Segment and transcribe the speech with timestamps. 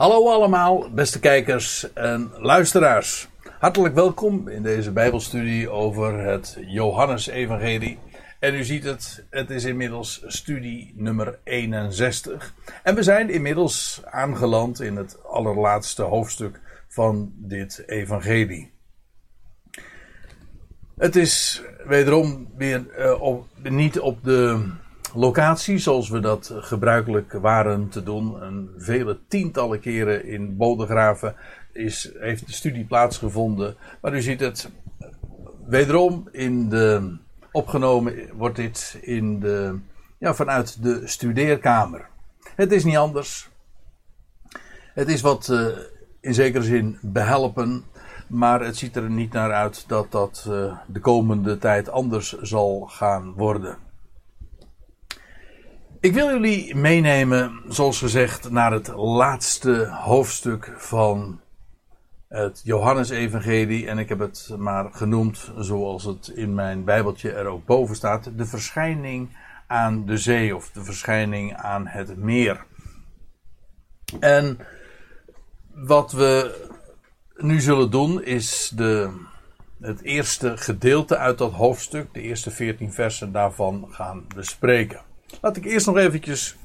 [0.00, 3.28] Hallo allemaal, beste kijkers en luisteraars.
[3.58, 7.98] Hartelijk welkom in deze Bijbelstudie over het Johannesevangelie.
[8.38, 12.54] En u ziet het, het is inmiddels studie nummer 61.
[12.82, 18.72] En we zijn inmiddels aangeland in het allerlaatste hoofdstuk van dit evangelie.
[20.96, 24.70] Het is wederom weer uh, op, niet op de
[25.14, 28.42] locatie zoals we dat gebruikelijk waren te doen.
[28.42, 31.34] En vele tientallen keren in Bodegraven
[31.72, 33.76] is, heeft de studie plaatsgevonden.
[34.00, 34.70] Maar u ziet het
[35.66, 37.16] wederom in de,
[37.52, 39.78] opgenomen wordt dit in de,
[40.18, 42.08] ja, vanuit de studeerkamer.
[42.56, 43.48] Het is niet anders.
[44.94, 45.66] Het is wat uh,
[46.20, 47.84] in zekere zin behelpen.
[48.26, 52.86] Maar het ziet er niet naar uit dat dat uh, de komende tijd anders zal
[52.90, 53.76] gaan worden.
[56.02, 61.40] Ik wil jullie meenemen, zoals gezegd, naar het laatste hoofdstuk van
[62.28, 63.88] het Johannesevangelie.
[63.88, 68.30] En ik heb het maar genoemd, zoals het in mijn Bijbeltje er ook boven staat,
[68.36, 72.64] de verschijning aan de zee of de verschijning aan het meer.
[74.20, 74.58] En
[75.74, 76.60] wat we
[77.36, 79.10] nu zullen doen is de,
[79.80, 85.08] het eerste gedeelte uit dat hoofdstuk, de eerste veertien versen daarvan gaan bespreken.
[85.40, 86.56] Laat ik eerst nog eventjes,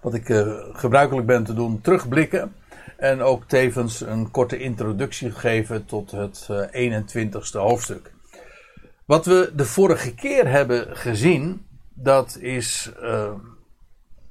[0.00, 2.54] wat ik uh, gebruikelijk ben te doen, terugblikken.
[2.96, 8.12] En ook tevens een korte introductie geven tot het uh, 21ste hoofdstuk.
[9.04, 13.30] Wat we de vorige keer hebben gezien, dat is uh,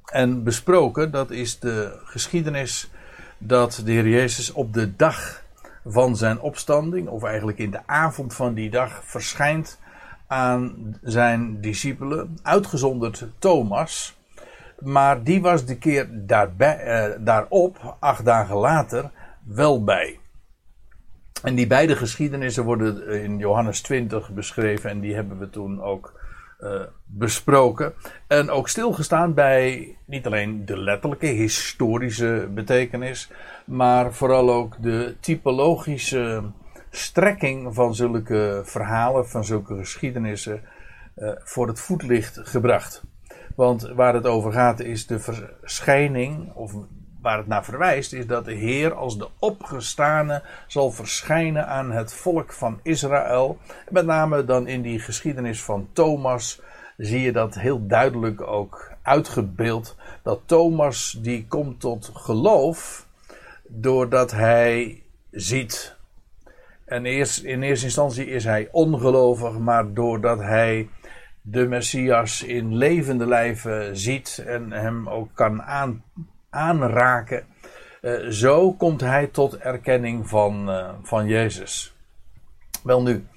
[0.05, 2.89] en besproken, dat is de geschiedenis
[3.37, 5.43] dat de Heer Jezus op de dag
[5.85, 9.79] van zijn opstanding, of eigenlijk in de avond van die dag, verschijnt
[10.29, 14.17] aan zijn discipelen, uitgezonderd Thomas.
[14.79, 19.11] Maar die was de keer daarbij, eh, daarop, acht dagen later,
[19.43, 20.19] wel bij.
[21.43, 26.19] En die beide geschiedenissen worden in Johannes 20 beschreven en die hebben we toen ook
[26.59, 27.93] uh, besproken.
[28.27, 33.31] En ook stilgestaan bij niet alleen de letterlijke historische betekenis,
[33.65, 36.43] maar vooral ook de typologische
[36.89, 40.61] strekking van zulke verhalen, van zulke geschiedenissen,
[41.17, 43.03] uh, voor het voetlicht gebracht.
[43.55, 46.73] Want waar het over gaat is de verschijning, of
[47.21, 52.13] waar het naar verwijst, is dat de Heer als de opgestane zal verschijnen aan het
[52.13, 53.57] volk van Israël.
[53.89, 56.61] Met name dan in die geschiedenis van Thomas
[56.97, 59.95] zie je dat heel duidelijk ook uitgebeeld.
[60.23, 63.07] Dat Thomas die komt tot geloof
[63.67, 65.97] doordat hij ziet
[66.89, 70.89] en eerst, in eerste instantie is hij ongelovig, maar doordat hij
[71.41, 76.03] de Messias in levende lijven ziet en hem ook kan aan,
[76.49, 77.45] aanraken,
[78.01, 81.95] uh, zo komt hij tot erkenning van, uh, van Jezus.
[82.83, 83.27] Wel nu,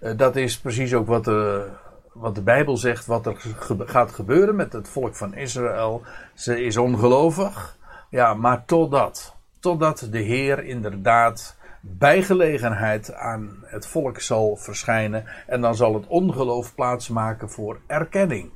[0.00, 1.70] uh, dat is precies ook wat de,
[2.12, 3.36] wat de Bijbel zegt, wat er
[3.78, 6.02] gaat gebeuren met het volk van Israël.
[6.34, 7.76] Ze is ongelovig,
[8.10, 11.56] ja, maar totdat, totdat de Heer inderdaad
[11.90, 15.24] bij gelegenheid aan het volk zal verschijnen.
[15.46, 18.50] En dan zal het ongeloof plaatsmaken voor erkenning.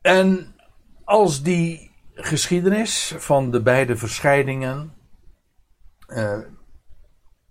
[0.00, 0.54] En
[1.04, 4.92] als die geschiedenis van de beide verschijningen
[6.08, 6.38] uh,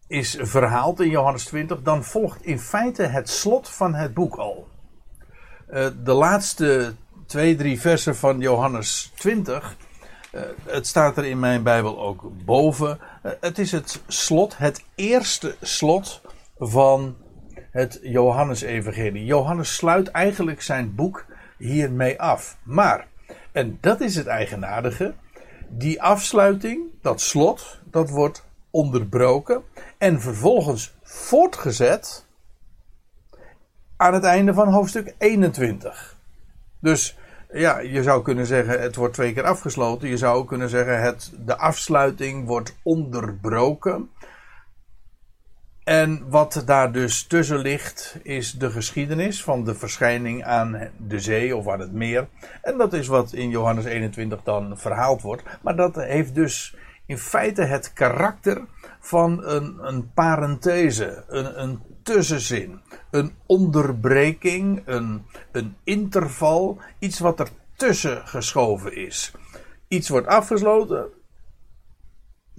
[0.07, 4.67] is verhaald in Johannes 20, dan volgt in feite het slot van het boek al.
[5.69, 6.95] Uh, de laatste
[7.25, 9.86] twee, drie versen van Johannes 20 uh,
[10.65, 12.99] het staat er in mijn Bijbel ook boven.
[13.25, 16.21] Uh, het is het slot, het eerste slot
[16.57, 17.17] van
[17.71, 19.25] het Johannesevangelie.
[19.25, 21.25] Johannes sluit eigenlijk zijn boek
[21.57, 22.57] hiermee af.
[22.63, 23.07] Maar,
[23.51, 25.13] en dat is het eigenaardige,
[25.69, 29.63] die afsluiting, dat slot, dat wordt onderbroken
[29.97, 32.25] en vervolgens voortgezet
[33.97, 36.17] aan het einde van hoofdstuk 21.
[36.79, 37.17] Dus
[37.53, 40.09] ja, je zou kunnen zeggen het wordt twee keer afgesloten.
[40.09, 44.09] Je zou ook kunnen zeggen het, de afsluiting wordt onderbroken.
[45.83, 51.55] En wat daar dus tussen ligt, is de geschiedenis van de verschijning aan de zee
[51.55, 52.27] of aan het meer.
[52.61, 55.43] En dat is wat in Johannes 21 dan verhaald wordt.
[55.61, 58.61] Maar dat heeft dus in feite het karakter
[58.99, 62.81] van een, een parenthese, een, een tussenzin,
[63.11, 69.31] een onderbreking, een, een interval, iets wat er tussen geschoven is.
[69.87, 71.05] Iets wordt afgesloten,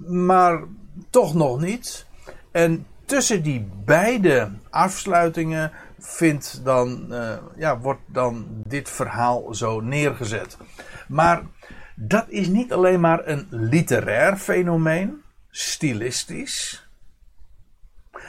[0.07, 0.63] maar
[1.11, 2.07] toch nog niet.
[2.53, 10.57] En tussen die beide afsluitingen vindt dan, uh, ja, wordt dan dit verhaal zo neergezet.
[11.09, 11.43] Maar
[11.97, 16.88] dat is niet alleen maar een literair fenomeen, stilistisch.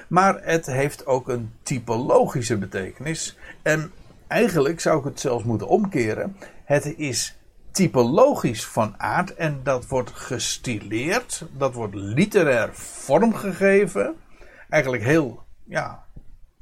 [0.10, 3.38] Maar het heeft ook een typologische betekenis.
[3.62, 3.92] En
[4.28, 6.36] eigenlijk zou ik het zelfs moeten omkeren.
[6.64, 7.38] Het is
[7.72, 14.16] typologisch van aard en dat wordt gestileerd, dat wordt literair vormgegeven.
[14.70, 16.04] Eigenlijk heel ja,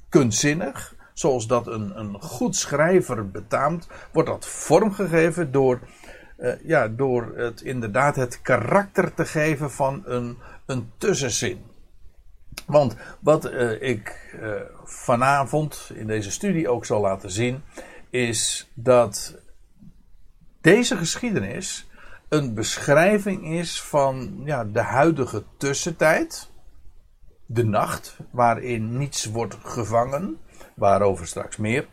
[0.09, 5.79] kunstzinnig, zoals dat een, een goed schrijver betaamt, wordt dat vormgegeven door,
[6.39, 11.65] uh, ja, door het inderdaad het karakter te geven van een, een tussenzin.
[12.65, 17.63] Want wat uh, ik uh, vanavond in deze studie ook zal laten zien,
[18.09, 19.35] is dat
[20.61, 21.87] deze geschiedenis
[22.29, 26.49] een beschrijving is van ja, de huidige tussentijd.
[27.45, 30.37] De nacht, waarin niets wordt gevangen,
[30.75, 31.87] waarover straks meer.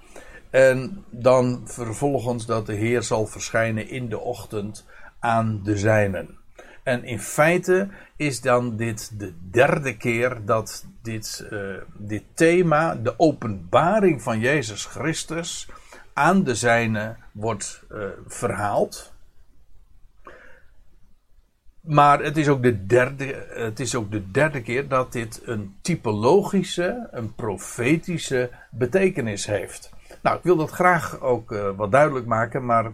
[0.51, 4.87] En dan vervolgens dat de Heer zal verschijnen in de ochtend
[5.21, 6.39] aan de zijnen.
[6.85, 13.19] En in feite is dan dit de derde keer dat dit, uh, dit thema, de
[13.19, 15.69] openbaring van Jezus Christus,
[16.13, 19.13] aan de zijne wordt uh, verhaald.
[21.81, 25.77] Maar het is, ook de derde, het is ook de derde keer dat dit een
[25.81, 29.93] typologische, een profetische betekenis heeft.
[30.23, 32.93] Nou, ik wil dat graag ook uh, wat duidelijk maken, maar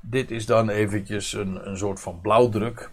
[0.00, 2.90] dit is dan eventjes een, een soort van blauwdruk.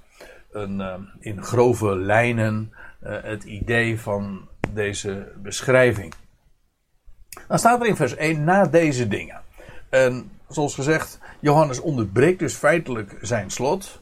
[0.65, 2.74] Uh, in grove lijnen
[3.04, 6.13] het idee van deze beschrijving.
[7.48, 9.42] Dan staat er in vers 1 na deze dingen.
[9.89, 14.01] En zoals gezegd, Johannes onderbreekt dus feitelijk zijn slot.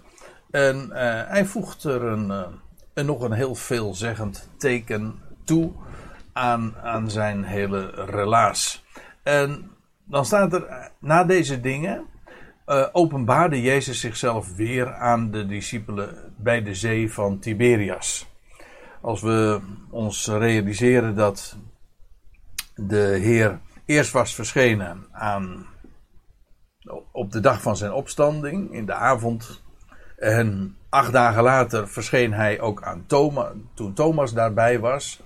[0.52, 0.94] En uh,
[1.28, 2.48] hij voegt er een, uh,
[2.94, 5.72] een, nog een heel veelzeggend teken toe
[6.34, 8.86] aan, aan zijn hele relaas.
[9.24, 9.72] En
[10.04, 12.06] dan staat er, na deze dingen,
[12.92, 18.28] openbaarde Jezus zichzelf weer aan de discipelen bij de zee van Tiberias.
[19.02, 19.60] Als we
[19.90, 21.58] ons realiseren dat
[22.76, 25.66] de Heer eerst was verschenen aan
[27.12, 29.64] op de dag van zijn opstanding, in de avond.
[30.18, 35.24] En acht dagen later verscheen hij ook aan Thomas, toen Thomas daarbij was.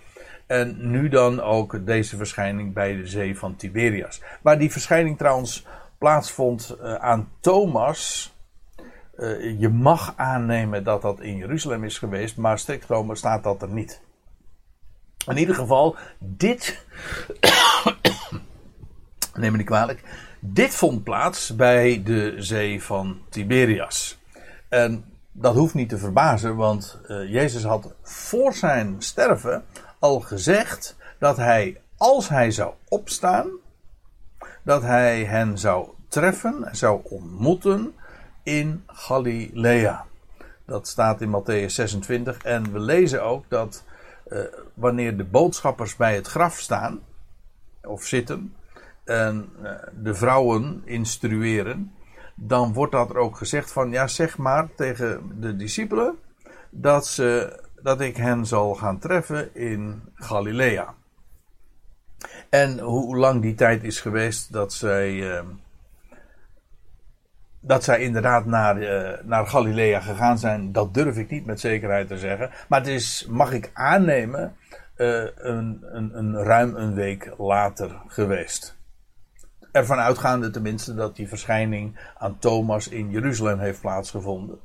[0.47, 4.21] En nu dan ook deze verschijning bij de zee van Tiberias.
[4.41, 5.65] Waar die verschijning trouwens
[5.97, 8.33] plaatsvond uh, aan Thomas.
[9.19, 13.61] Uh, je mag aannemen dat dat in Jeruzalem is geweest, maar strikt genomen staat dat
[13.61, 14.01] er niet.
[15.27, 16.85] In ieder geval, dit.
[19.33, 20.03] neem me niet kwalijk
[20.39, 24.19] dit vond plaats bij de zee van Tiberias.
[24.69, 29.63] En dat hoeft niet te verbazen, want uh, Jezus had voor zijn sterven
[29.99, 33.47] al gezegd dat hij, als hij zou opstaan,
[34.63, 37.93] dat hij hen zou treffen, zou ontmoeten
[38.57, 40.05] in Galilea.
[40.65, 43.83] Dat staat in Matthäus 26 en we lezen ook dat
[44.27, 44.39] uh,
[44.73, 46.99] wanneer de boodschappers bij het graf staan,
[47.81, 48.55] of zitten,
[49.03, 51.93] en eh, de vrouwen instrueren,
[52.35, 56.15] dan wordt dat er ook gezegd van ja, zeg maar tegen de discipelen
[56.69, 60.93] dat, ze, dat ik hen zal gaan treffen in Galilea.
[62.49, 65.41] En hoe lang die tijd is geweest dat zij, uh,
[67.59, 72.07] dat zij inderdaad naar, uh, naar Galilea gegaan zijn, dat durf ik niet met zekerheid
[72.07, 72.49] te zeggen.
[72.67, 74.55] Maar het is, mag ik aannemen,
[74.97, 78.77] uh, een, een, een ruim een week later geweest
[79.71, 84.59] ervan uitgaande tenminste dat die verschijning aan Thomas in Jeruzalem heeft plaatsgevonden.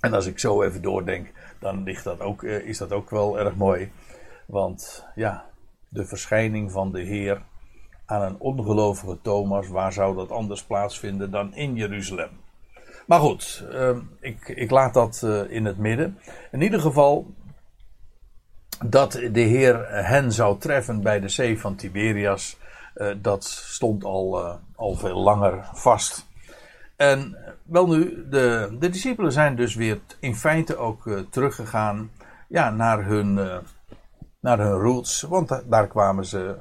[0.00, 3.38] En als ik zo even doordenk, dan ligt dat ook, eh, is dat ook wel
[3.38, 3.92] erg mooi.
[4.46, 5.44] Want ja,
[5.88, 7.42] de verschijning van de Heer
[8.12, 12.30] aan een ongelovige Thomas, waar zou dat anders plaatsvinden dan in Jeruzalem?
[13.06, 16.18] Maar goed, uh, ik, ik, laat dat uh, in het midden.
[16.50, 17.26] In ieder geval
[18.86, 22.56] dat de Heer hen zou treffen bij de zee van Tiberias.
[22.94, 26.26] Uh, dat stond al, uh, al veel langer vast.
[26.96, 32.10] En wel nu, de, de discipelen zijn dus weer in feite ook teruggegaan
[32.48, 33.34] ja, naar, hun,
[34.40, 36.56] naar hun roots, want daar kwamen ze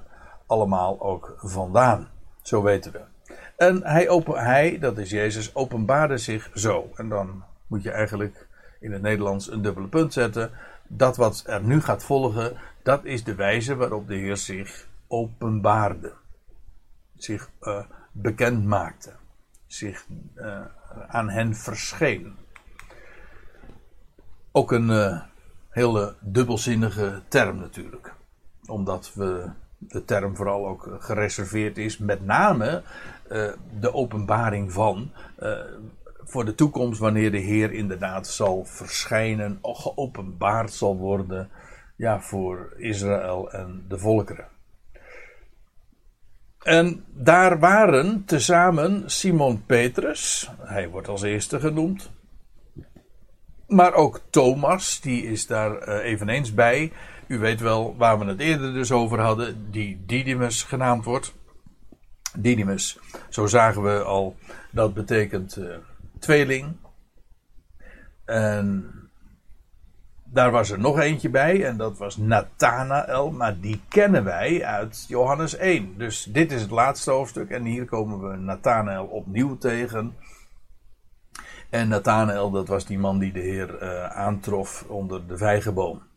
[0.51, 2.07] allemaal ook vandaan.
[2.41, 3.01] Zo weten we.
[3.57, 6.89] En hij, open, hij, dat is Jezus, openbaarde zich zo.
[6.95, 8.47] En dan moet je eigenlijk
[8.79, 10.51] in het Nederlands een dubbele punt zetten.
[10.87, 16.13] Dat wat er nu gaat volgen, dat is de wijze waarop de Heer zich openbaarde
[17.15, 19.13] zich uh, bekend maakte,
[19.67, 20.05] zich
[20.35, 20.65] uh,
[21.07, 22.35] aan hen verscheen.
[24.51, 25.21] Ook een uh,
[25.69, 28.13] hele dubbelzinnige term natuurlijk,
[28.65, 29.49] omdat we
[29.87, 32.83] de term vooral ook gereserveerd is, met name
[33.79, 35.11] de openbaring van
[36.31, 41.49] voor de toekomst, wanneer de Heer inderdaad zal verschijnen, geopenbaard zal worden,
[41.95, 44.47] ja, voor Israël en de volkeren.
[46.63, 52.11] En daar waren tezamen Simon Petrus, hij wordt als eerste genoemd,
[53.67, 56.91] maar ook Thomas, die is daar uh, eveneens bij.
[57.31, 61.33] U weet wel waar we het eerder dus over hadden, die Didymus genaamd wordt.
[62.37, 64.35] Didymus, zo zagen we al,
[64.71, 65.75] dat betekent uh,
[66.19, 66.75] tweeling.
[68.25, 68.91] En
[70.23, 75.05] daar was er nog eentje bij en dat was Nathanael, maar die kennen wij uit
[75.07, 75.97] Johannes 1.
[75.97, 80.15] Dus dit is het laatste hoofdstuk en hier komen we Nathanael opnieuw tegen.
[81.69, 86.09] En Nathanael, dat was die man die de Heer uh, aantrof onder de vijgenboom.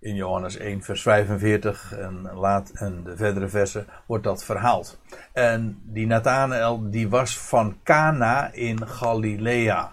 [0.00, 5.00] In Johannes 1, vers 45 en, laat, en de verdere versen wordt dat verhaald.
[5.32, 9.92] En die Nathanael, die was van Cana in Galilea.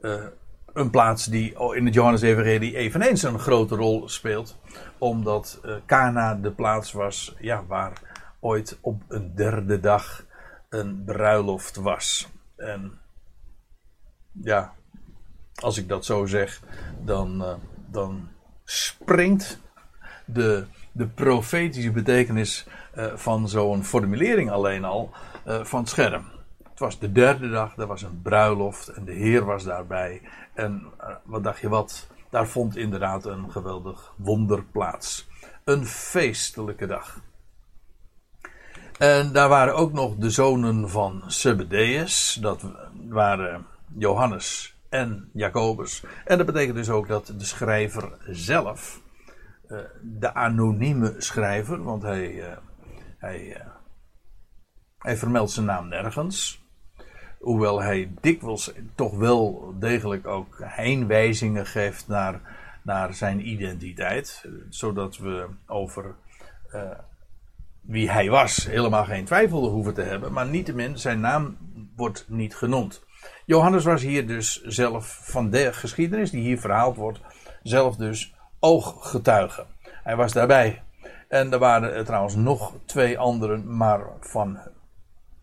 [0.00, 0.24] Uh,
[0.72, 4.58] een plaats die in het Johannes-evangelie eveneens een grote rol speelt.
[4.98, 7.92] Omdat uh, de plaats was ja, waar
[8.40, 10.24] ooit op een derde dag
[10.68, 12.28] een bruiloft was.
[12.56, 12.98] En
[14.32, 14.72] ja,
[15.54, 16.60] als ik dat zo zeg,
[17.04, 17.54] dan, uh,
[17.90, 18.28] dan
[18.64, 19.60] springt
[20.24, 22.66] de, de profetische betekenis
[22.96, 25.10] uh, van zo'n formulering alleen al
[25.46, 26.24] uh, van het scherm.
[26.70, 30.22] Het was de derde dag, er was een bruiloft en de Heer was daarbij.
[30.54, 30.82] En
[31.24, 32.06] wat dacht je wat?
[32.30, 35.28] Daar vond inderdaad een geweldig wonder plaats.
[35.64, 37.20] Een feestelijke dag.
[38.98, 42.38] En daar waren ook nog de zonen van Zebedeus.
[42.40, 42.62] Dat
[43.08, 43.66] waren
[43.96, 46.04] Johannes en Jacobus.
[46.24, 49.00] En dat betekent dus ook dat de schrijver zelf,
[49.68, 52.56] uh, de anonieme schrijver, want hij, uh,
[53.18, 53.66] hij, uh,
[54.98, 56.64] hij vermeldt zijn naam nergens.
[57.38, 62.40] Hoewel hij dikwijls toch wel degelijk ook heenwijzingen geeft naar,
[62.82, 64.44] naar zijn identiteit.
[64.68, 66.14] Zodat we over
[67.80, 70.32] wie hij was helemaal geen twijfel hoeven te hebben.
[70.32, 71.56] Maar niettemin, zijn naam
[71.96, 73.04] wordt niet genoemd.
[73.44, 77.20] Johannes was hier dus zelf van de geschiedenis die hier verhaald wordt,
[77.62, 79.64] zelf dus ooggetuige.
[79.82, 80.82] Hij was daarbij.
[81.28, 84.58] En er waren trouwens nog twee anderen, maar van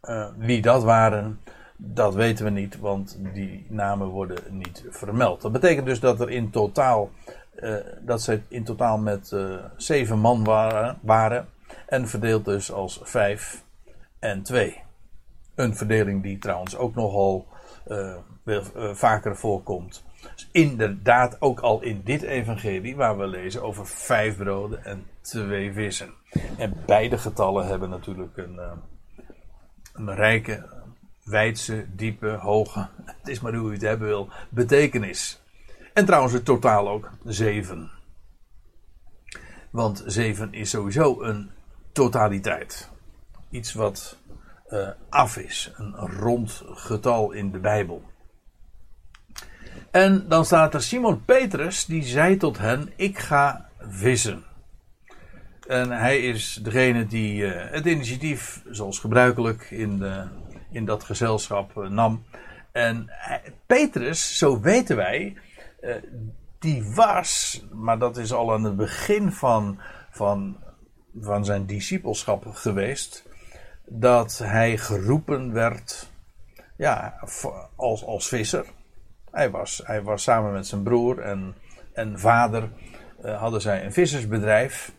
[0.03, 1.39] uh, wie dat waren,
[1.75, 5.41] dat weten we niet, want die namen worden niet vermeld.
[5.41, 7.09] Dat betekent dus dat er in totaal,
[7.55, 11.48] uh, dat ze in totaal met uh, zeven man waren, waren
[11.86, 13.63] en verdeeld dus als vijf
[14.19, 14.81] en twee.
[15.55, 17.48] Een verdeling die trouwens ook nogal
[18.43, 20.03] weer, uh, vaker voorkomt.
[20.36, 25.74] Dus inderdaad ook al in dit evangelie waar we lezen over vijf broden en twee
[25.74, 26.13] vissen.
[26.58, 28.72] En beide getallen hebben natuurlijk een, uh,
[29.93, 30.69] een rijke,
[31.24, 35.41] wijdse, diepe, hoge, het is maar hoe u het hebben wil, betekenis.
[35.93, 37.91] En trouwens het totaal ook zeven.
[39.69, 41.51] Want zeven is sowieso een
[41.91, 42.89] totaliteit.
[43.50, 44.17] Iets wat
[44.69, 45.71] uh, af is.
[45.75, 48.03] Een rond getal in de Bijbel.
[49.91, 54.43] En dan staat er Simon Petrus, die zei tot hen: Ik ga vissen.
[55.67, 60.27] En hij is degene die uh, het initiatief, zoals gebruikelijk, in, de,
[60.71, 62.23] in dat gezelschap uh, nam.
[62.71, 63.11] En
[63.65, 65.38] Petrus, zo weten wij,
[66.59, 69.79] die was, maar dat is al aan het begin van,
[70.11, 70.57] van,
[71.19, 73.28] van zijn discipelschap geweest
[73.89, 76.10] dat hij geroepen werd
[76.75, 77.19] ja,
[77.75, 78.65] als, als visser.
[79.31, 81.55] Hij was, hij was samen met zijn broer en,
[81.93, 82.69] en vader
[83.25, 84.91] uh, hadden zij een vissersbedrijf.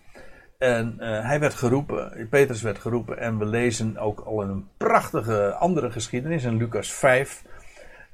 [0.58, 5.54] En uh, hij werd geroepen, Petrus werd geroepen en we lezen ook al een prachtige
[5.54, 7.42] andere geschiedenis in Lucas 5.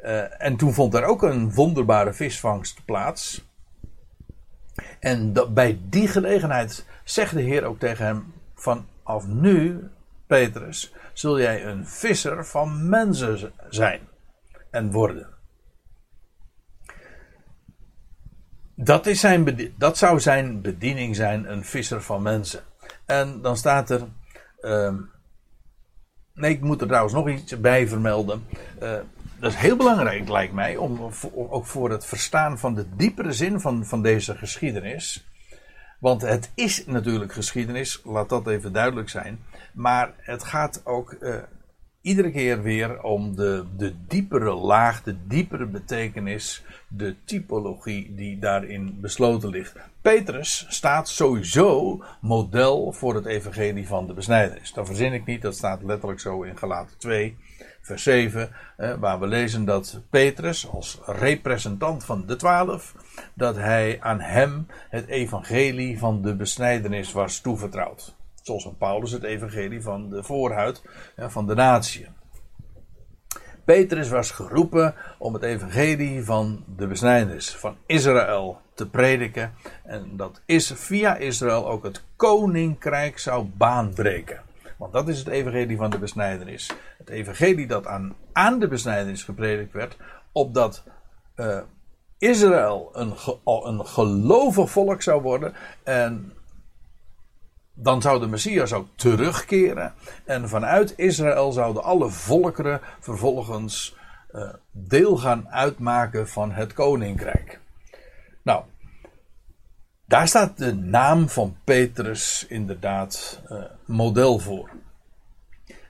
[0.05, 3.45] Uh, en toen vond er ook een wonderbare visvangst plaats.
[5.01, 9.91] En bij die gelegenheid zegt de Heer ook tegen hem: Vanaf nu
[10.27, 14.01] Petrus, zul jij een visser van mensen zijn
[14.71, 15.35] en worden.
[18.75, 22.61] Dat, is zijn dat zou zijn bediening zijn, een visser van mensen.
[23.07, 24.09] En dan staat er.
[24.61, 24.95] Uh,
[26.35, 28.47] nee, ik moet er trouwens nog iets bij vermelden.
[28.83, 28.99] Uh,
[29.41, 33.61] dat is heel belangrijk, lijkt mij, om, ook voor het verstaan van de diepere zin
[33.61, 35.27] van, van deze geschiedenis.
[35.99, 39.39] Want het is natuurlijk geschiedenis, laat dat even duidelijk zijn.
[39.73, 41.37] Maar het gaat ook uh,
[42.01, 49.01] iedere keer weer om de, de diepere laag, de diepere betekenis, de typologie die daarin
[49.01, 49.75] besloten ligt.
[50.01, 54.73] Petrus staat sowieso model voor het evangelie van de besnijdenis.
[54.73, 57.37] Dat verzin ik niet, dat staat letterlijk zo in Galaten 2,
[57.87, 62.95] vers 7, eh, waar we lezen dat Petrus als representant van de twaalf,
[63.35, 68.15] dat hij aan hem het evangelie van de besnijdenis was toevertrouwd.
[68.43, 70.83] Zoals van Paulus het evangelie van de voorhuid
[71.17, 72.09] van de natie.
[73.65, 79.55] Petrus was geroepen om het evangelie van de besnijdenis van Israël te prediken.
[79.85, 84.46] En dat is via Israël ook het koninkrijk zou baanbreken.
[84.77, 86.71] Want dat is het evangelie van de besnijdenis.
[86.99, 89.97] Het evangelie dat aan, aan de besnijdenis gepredikt werd.
[90.33, 90.83] Opdat
[91.37, 91.59] uh,
[92.19, 93.15] Israël een,
[93.45, 95.55] een gelovig volk zou worden.
[95.83, 96.33] En
[97.75, 99.95] dan zou de Messias ook terugkeren.
[100.25, 103.97] En vanuit Israël zouden alle volkeren vervolgens
[104.33, 107.61] uh, deel gaan uitmaken van het koninkrijk.
[108.43, 108.65] Nou,
[110.07, 114.71] daar staat de naam van Petrus inderdaad uh, model voor.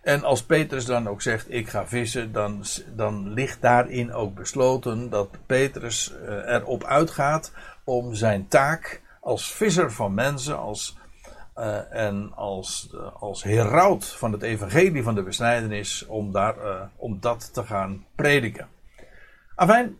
[0.03, 5.11] En als Petrus dan ook zegt: Ik ga vissen, dan, dan ligt daarin ook besloten
[5.11, 7.53] dat Petrus uh, erop uitgaat
[7.85, 10.97] om zijn taak als visser van mensen, als,
[11.57, 16.55] uh, en als, als heraut van het evangelie van de besnijdenis, om, daar,
[16.97, 18.69] om dat te gaan prediken.
[19.55, 19.97] Afijn,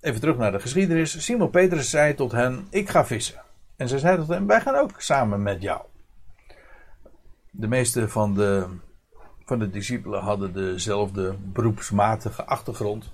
[0.00, 1.24] even terug naar de geschiedenis.
[1.24, 3.44] Simon Petrus zei tot hen: Ik ga vissen.
[3.76, 5.80] En ze zeiden tot hem: Wij gaan ook samen met jou.
[7.50, 8.66] De meeste van de,
[9.44, 13.12] van de discipelen hadden dezelfde beroepsmatige achtergrond.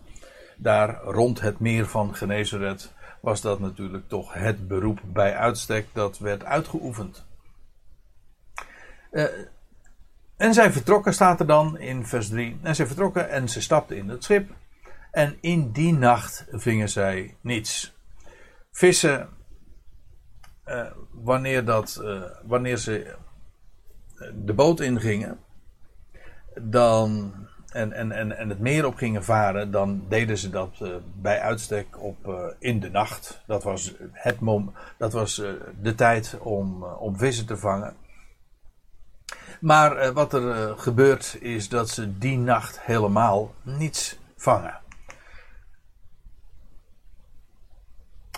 [0.56, 6.18] Daar rond het meer van Genezeret was dat natuurlijk toch het beroep bij uitstek dat
[6.18, 7.24] werd uitgeoefend.
[9.12, 9.24] Uh,
[10.36, 12.58] en zij vertrokken, staat er dan in vers 3.
[12.62, 14.50] En zij vertrokken en ze stapten in het schip.
[15.10, 17.94] En in die nacht vingen zij niets.
[18.70, 19.28] Vissen
[20.72, 23.16] uh, wanneer, dat, uh, wanneer ze
[24.16, 25.38] eh, de boot ingingen
[26.60, 27.32] dan,
[27.68, 32.02] en, en, en, en het meer op gingen varen, dan deden ze dat bij uitstek
[32.02, 33.42] op, in de nacht.
[33.46, 35.42] Dat was, het mom, dat was
[35.80, 37.96] de tijd om, om vissen te vangen.
[39.60, 44.80] Maar wat er gebeurt is dat ze die nacht helemaal niets vangen.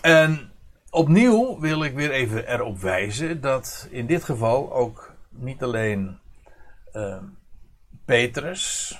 [0.03, 0.54] En
[0.94, 6.18] opnieuw wil ik weer even erop wijzen dat in dit geval ook niet alleen
[6.92, 7.16] uh,
[8.04, 8.98] Petrus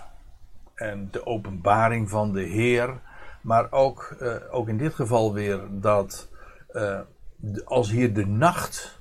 [0.75, 3.01] en de openbaring van de Heer,
[3.41, 6.29] maar ook, uh, ook in dit geval weer dat
[6.73, 7.01] uh,
[7.65, 9.01] als hier de nacht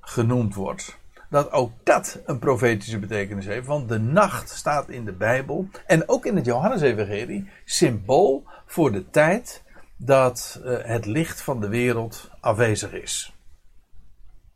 [0.00, 0.98] genoemd wordt,
[1.30, 3.66] dat ook dat een profetische betekenis heeft.
[3.66, 9.10] Want de nacht staat in de Bijbel en ook in het Johannesevangelie symbool voor de
[9.10, 9.63] tijd
[9.96, 13.34] dat uh, het licht van de wereld afwezig is.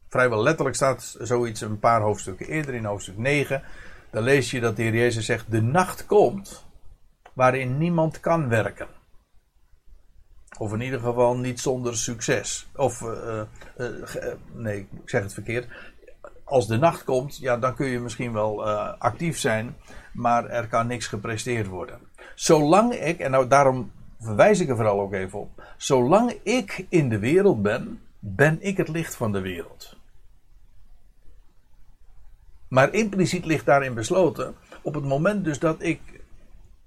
[0.09, 3.63] Vrijwel letterlijk staat zoiets een paar hoofdstukken eerder in hoofdstuk 9.
[4.11, 6.65] Dan lees je dat de Heer Jezus zegt: De nacht komt
[7.33, 8.87] waarin niemand kan werken.
[10.59, 12.69] Of in ieder geval niet zonder succes.
[12.77, 13.41] Of, uh,
[13.79, 13.87] uh,
[14.53, 15.69] nee, ik zeg het verkeerd.
[16.45, 19.77] Als de nacht komt, ja, dan kun je misschien wel actief zijn,
[20.13, 22.01] maar er kan niks gepresteerd worden.
[22.35, 25.63] Zolang ik, en nou daarom verwijs ik er vooral ook even op.
[25.77, 29.97] Zolang ik in de wereld ben, ben ik het licht van de wereld.
[32.69, 36.01] Maar impliciet ligt daarin besloten, op het moment dus dat ik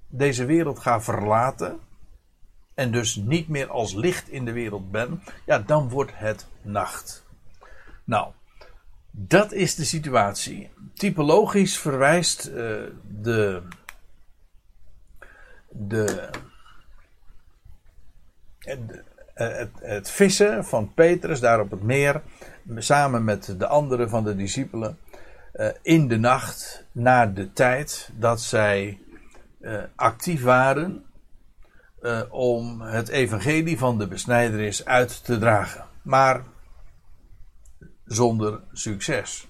[0.08, 1.80] deze wereld ga verlaten,
[2.74, 7.26] en dus niet meer als licht in de wereld ben, ja, dan wordt het nacht.
[8.04, 8.32] Nou,
[9.12, 10.70] dat is de situatie.
[10.94, 12.54] Typologisch verwijst uh,
[13.22, 13.62] de,
[15.70, 16.30] de
[18.64, 18.80] het,
[19.34, 22.22] het, het, vissen van Petrus daar op het meer,
[22.78, 24.98] samen met de anderen van de discipelen,
[25.54, 29.00] uh, in de nacht na de tijd dat zij
[29.60, 31.06] uh, actief waren
[32.30, 35.86] om het evangelie van de besnijderis uit te dragen.
[36.02, 36.44] Maar
[38.06, 39.48] zonder succes.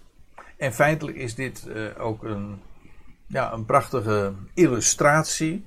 [0.57, 2.61] En feitelijk is dit ook een,
[3.27, 5.65] ja, een prachtige illustratie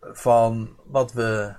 [0.00, 1.54] van wat we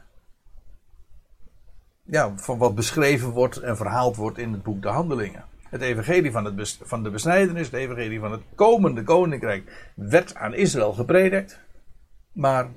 [2.05, 5.45] ja, van wat beschreven wordt en verhaald wordt in het boek De Handelingen.
[5.69, 10.53] Het evangelie van, het van de besnijdenis, het evangelie van het komende koninkrijk, werd aan
[10.53, 11.59] Israël gepredikt.
[12.31, 12.67] Maar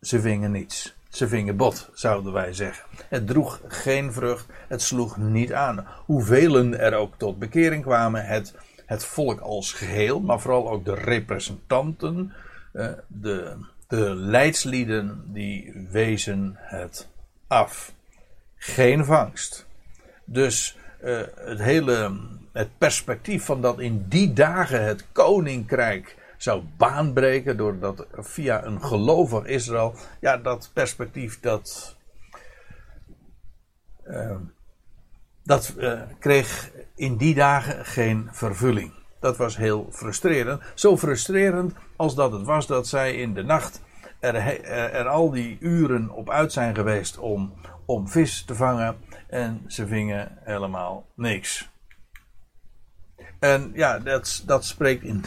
[0.00, 0.96] ze vingen niets.
[1.08, 2.88] Ze vingen bot, zouden wij zeggen.
[3.08, 5.86] Het droeg geen vrucht, het sloeg niet aan.
[6.04, 8.54] Hoeveel er ook tot bekering kwamen, het,
[8.86, 12.32] het volk als geheel, maar vooral ook de representanten,
[12.72, 17.08] eh, de, de leidslieden, die wezen het
[17.46, 17.94] af
[18.66, 19.66] geen vangst.
[20.24, 22.18] Dus uh, het hele
[22.52, 29.44] het perspectief van dat in die dagen het koninkrijk zou baanbreken doordat via een gelovig
[29.44, 31.96] Israël, ja, dat perspectief dat,
[34.04, 34.36] uh,
[35.42, 38.92] dat uh, kreeg in die dagen geen vervulling.
[39.20, 40.62] Dat was heel frustrerend.
[40.74, 43.82] Zo frustrerend als dat het was dat zij in de nacht
[44.20, 44.34] er,
[44.92, 47.52] er, al die uren op uit zijn geweest om,
[47.86, 48.96] om vis te vangen.
[49.26, 51.70] En ze vingen helemaal niks.
[53.38, 55.24] En ja, dat, dat spreekt in.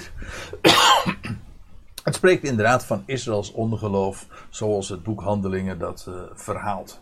[2.03, 7.01] het spreekt inderdaad van Israëls ongeloof, zoals het boek Handelingen dat uh, verhaalt.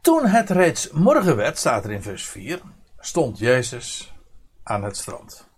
[0.00, 2.60] Toen het reeds morgen werd, staat er in vers 4,
[2.98, 4.14] stond Jezus
[4.62, 5.48] aan het strand.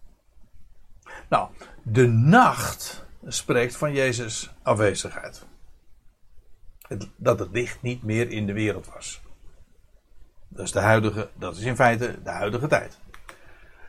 [1.28, 1.48] Nou,
[1.82, 5.46] de nacht spreekt van Jezus' afwezigheid.
[7.16, 9.22] Dat het licht niet meer in de wereld was.
[10.48, 12.98] Dat is, de huidige, dat is in feite de huidige tijd.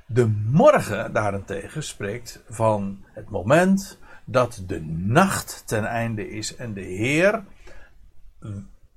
[0.05, 6.81] De morgen daarentegen spreekt van het moment dat de nacht ten einde is en de
[6.81, 7.43] Heer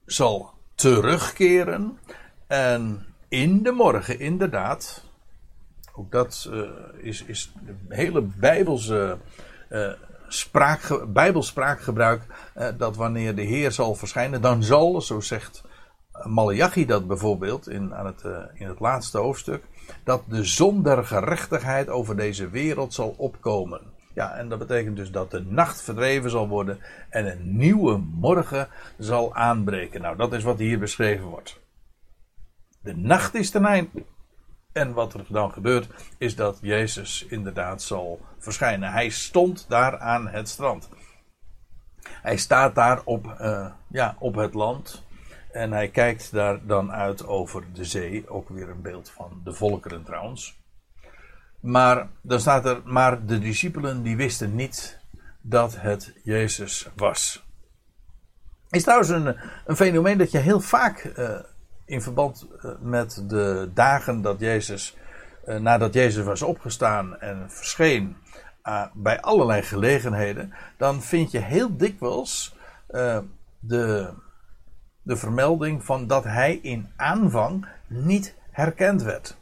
[0.06, 1.98] zal terugkeren
[2.46, 5.04] en in de morgen inderdaad,
[5.92, 9.18] ook dat uh, is, is de hele bijbelse
[9.70, 9.92] uh,
[10.28, 12.22] spraak, bijbelspraakgebruik,
[12.56, 15.62] uh, dat wanneer de Heer zal verschijnen, dan zal, zo zegt
[16.24, 19.64] Malachi dat bijvoorbeeld in, aan het, in het laatste hoofdstuk,
[20.04, 23.80] dat de zon der gerechtigheid over deze wereld zal opkomen.
[24.14, 26.78] Ja, en dat betekent dus dat de nacht verdreven zal worden
[27.10, 30.00] en een nieuwe morgen zal aanbreken.
[30.00, 31.60] Nou, dat is wat hier beschreven wordt.
[32.82, 33.90] De nacht is ten einde.
[34.78, 35.88] En wat er dan gebeurt,
[36.18, 38.92] is dat Jezus inderdaad zal verschijnen.
[38.92, 40.88] Hij stond daar aan het strand.
[42.02, 45.06] Hij staat daar op, uh, ja, op het land.
[45.52, 48.28] En hij kijkt daar dan uit over de zee.
[48.28, 50.58] Ook weer een beeld van de volkeren trouwens.
[51.60, 54.98] Maar dan staat er, maar de discipelen die wisten niet
[55.40, 57.46] dat het Jezus was.
[58.70, 59.36] Is trouwens een,
[59.66, 61.38] een fenomeen dat je heel vaak uh,
[61.88, 64.96] in verband uh, met de dagen dat Jezus,
[65.46, 68.16] uh, nadat Jezus was opgestaan en verscheen
[68.94, 72.56] bij allerlei gelegenheden, dan vind je heel dikwijls
[73.58, 74.10] de,
[75.02, 79.36] de vermelding van dat hij in aanvang niet herkend werd.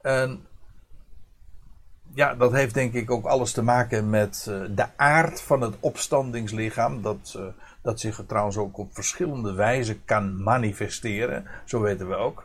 [0.00, 0.46] En
[2.14, 7.02] ja, dat heeft denk ik ook alles te maken met de aard van het opstandingslichaam.
[7.02, 7.38] Dat,
[7.84, 11.46] dat zich trouwens ook op verschillende wijzen kan manifesteren.
[11.64, 12.44] Zo weten we ook.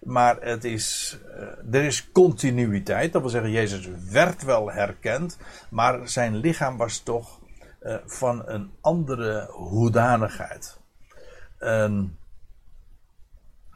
[0.00, 3.12] Maar het is, uh, er is continuïteit.
[3.12, 5.38] Dat wil zeggen, Jezus werd wel herkend.
[5.70, 7.40] Maar zijn lichaam was toch
[8.06, 10.80] van een andere hoedanigheid.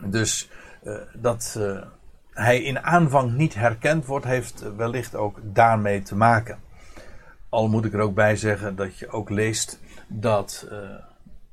[0.05, 0.51] dus
[1.15, 1.59] dat
[2.31, 6.59] hij in aanvang niet herkend wordt, heeft wellicht ook daarmee te maken.
[7.49, 9.81] Al moet ik er ook bij zeggen dat je ook leest
[10.21, 10.79] dat uh,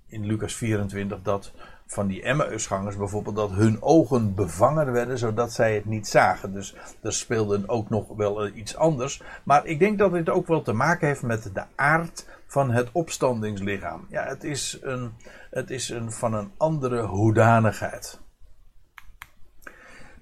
[0.08, 1.52] in Lucas 24 dat
[1.92, 6.54] van die Emmausgangers bijvoorbeeld dat hun ogen bevangen werden zodat zij het niet zagen.
[6.54, 9.22] Dus er speelde ook nog wel iets anders.
[9.44, 12.90] Maar ik denk dat dit ook wel te maken heeft met de aard van het
[12.92, 14.06] opstandingslichaam.
[14.10, 15.14] Ja, het is, een,
[15.50, 18.20] het is een, van een andere hoedanigheid.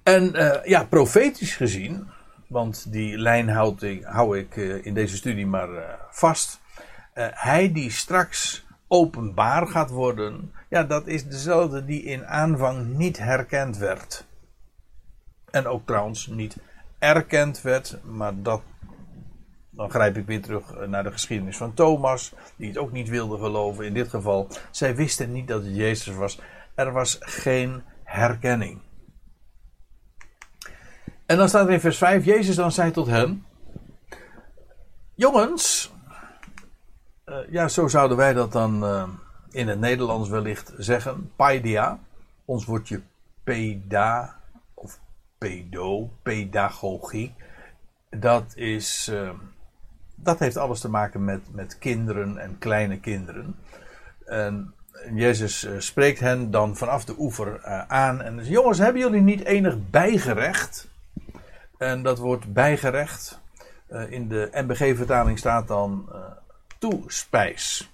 [0.02, 2.08] En uh, ja, profetisch gezien,
[2.46, 6.60] want die lijn houd ik, hou ik in deze studie maar vast.
[7.20, 13.76] Hij die straks openbaar gaat worden, ja, dat is dezelfde die in aanvang niet herkend
[13.76, 14.26] werd.
[15.50, 16.56] En ook trouwens niet
[16.98, 18.62] erkend werd, maar dat.
[19.70, 23.38] Dan grijp ik weer terug naar de geschiedenis van Thomas, die het ook niet wilde
[23.38, 23.84] geloven.
[23.84, 26.40] In dit geval, zij wisten niet dat het Jezus was.
[26.74, 28.80] Er was geen herkenning.
[31.26, 33.44] En dan staat er in vers 5: Jezus dan zei tot hen:
[35.14, 35.92] Jongens,
[37.50, 39.08] ja, zo zouden wij dat dan uh,
[39.50, 41.98] in het Nederlands wellicht zeggen: Paidia.
[42.44, 43.00] Ons woordje
[43.44, 44.36] peda
[44.74, 44.98] of
[45.38, 47.34] pedo, pedagogie.
[48.10, 49.08] Dat is.
[49.12, 49.30] Uh,
[50.14, 53.56] dat heeft alles te maken met, met kinderen en kleine kinderen.
[54.24, 54.74] En
[55.14, 59.90] Jezus spreekt hen dan vanaf de oever aan en zegt: Jongens, hebben jullie niet enig
[59.90, 60.88] bijgerecht?
[61.78, 63.40] En dat wordt bijgerecht.
[64.08, 66.08] In de MBG-vertaling staat dan
[66.78, 67.90] toespijs.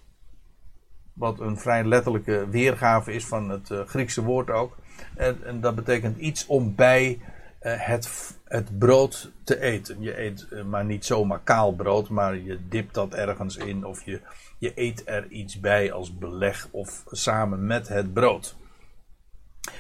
[1.13, 4.77] Wat een vrij letterlijke weergave is van het uh, Griekse woord ook.
[5.17, 7.21] En, en, dat betekent iets om bij
[7.61, 10.03] het, het brood te eten.
[10.03, 14.21] Je eet maar niet zomaar kaal brood, maar je dipt dat ergens in of je,
[14.59, 18.57] je eet er iets bij als beleg of samen met het brood.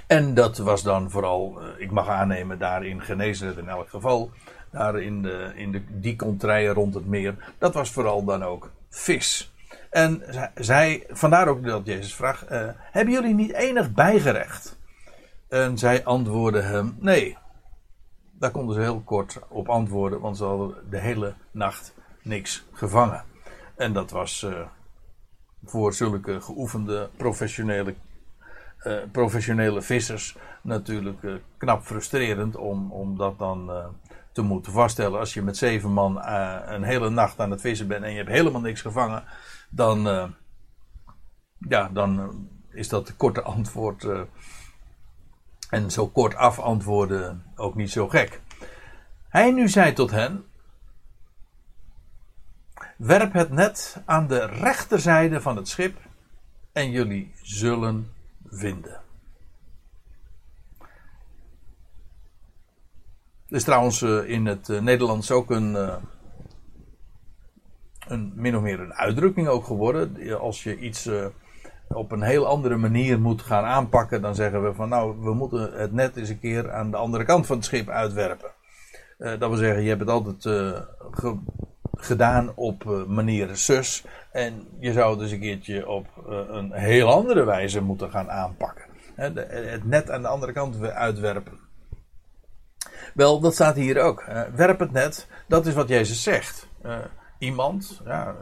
[0.06, 4.30] En dat was dan vooral, eh, ik mag aannemen, daarin genezen in elk geval,
[4.70, 8.70] daar in, de, in de, die contraien rond het meer, dat was vooral dan ook
[8.94, 9.52] vis.
[9.90, 10.22] En
[10.54, 14.78] zij, vandaar ook dat Jezus vraagt: uh, Hebben jullie niet enig bijgerecht?
[15.48, 17.36] En zij antwoordden hem: Nee.
[18.38, 23.24] Daar konden ze heel kort op antwoorden, want ze hadden de hele nacht niks gevangen.
[23.76, 24.60] En dat was uh,
[25.64, 27.94] voor zulke geoefende professionele,
[28.86, 33.70] uh, professionele vissers natuurlijk knap frustrerend om, om dat dan
[34.34, 35.18] te moeten vaststellen.
[35.18, 36.24] Als je met zeven man
[36.66, 39.24] een hele nacht aan het vissen bent en je hebt helemaal niks gevangen
[39.70, 40.24] dan, uh,
[41.58, 42.28] ja, dan eh,
[42.78, 44.06] is dat korte antwoord.
[45.70, 48.40] En zo kort af antwoorden ook niet zo gek.
[49.28, 50.44] Hij nu zei tot hen:
[52.96, 55.98] Werp het net aan de rechterzijde van het schip
[56.72, 58.12] en jullie zullen
[58.46, 59.03] vinden.
[63.48, 65.76] Er is trouwens in het Nederlands ook een
[68.08, 70.38] een, min of meer een uitdrukking ook geworden.
[70.40, 71.26] Als je iets uh,
[71.88, 75.72] op een heel andere manier moet gaan aanpakken, dan zeggen we van nou, we moeten
[75.72, 78.50] het net eens een keer aan de andere kant van het schip uitwerpen.
[79.18, 80.80] Uh, dat wil zeggen, je hebt het altijd uh,
[81.10, 81.38] ge
[81.96, 84.04] gedaan op manier sus.
[84.32, 86.06] En je zou het dus een keertje op
[86.48, 88.84] een heel andere wijze moeten gaan aanpakken.
[89.14, 91.58] het net aan de andere kant uitwerpen.
[93.14, 94.24] Wel, dat staat hier ook.
[94.54, 96.68] werp het net, dat is wat Jezus zegt
[97.38, 98.36] iemand, ja,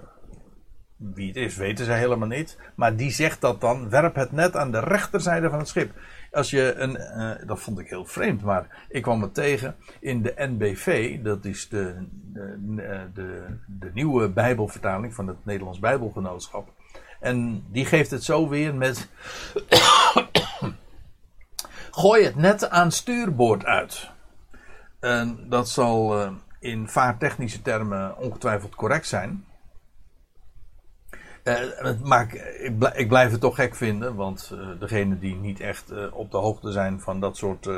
[0.97, 2.59] wie het is, weten ze helemaal niet.
[2.75, 5.93] Maar die zegt dat dan: werp het net aan de rechterzijde van het schip.
[6.31, 10.23] Als je een, uh, dat vond ik heel vreemd, maar ik kwam het tegen in
[10.23, 16.73] de NBV, dat is de, de, de, de nieuwe Bijbelvertaling van het Nederlands Bijbelgenootschap.
[17.21, 19.09] En die geeft het zo weer met.
[21.91, 24.12] Gooi het net aan stuurboord uit.
[25.03, 26.23] En dat zal.
[26.23, 29.45] Uh, in vaartechnische termen ongetwijfeld correct zijn.
[31.45, 36.11] Uh, maar ik, ik, blijf het toch gek vinden, want uh, degenen die niet echt
[36.11, 37.69] op de hoogte zijn van dat soort,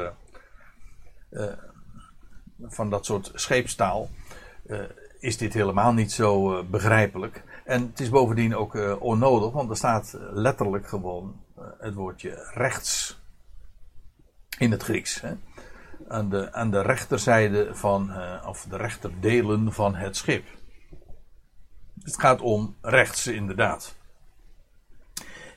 [2.60, 4.08] van dat soort scheepstaal,
[5.18, 7.42] is dit helemaal niet zo begrijpelijk.
[7.64, 11.40] En het is bovendien ook onnodig, want er staat letterlijk gewoon
[11.78, 13.20] het woordje rechts
[14.58, 15.20] in het Grieks.
[15.20, 15.34] Hè?
[16.08, 20.44] Aan de, aan de rechterzijde van, uh, of de rechterdelen van het schip.
[22.02, 23.96] Het gaat om rechts inderdaad.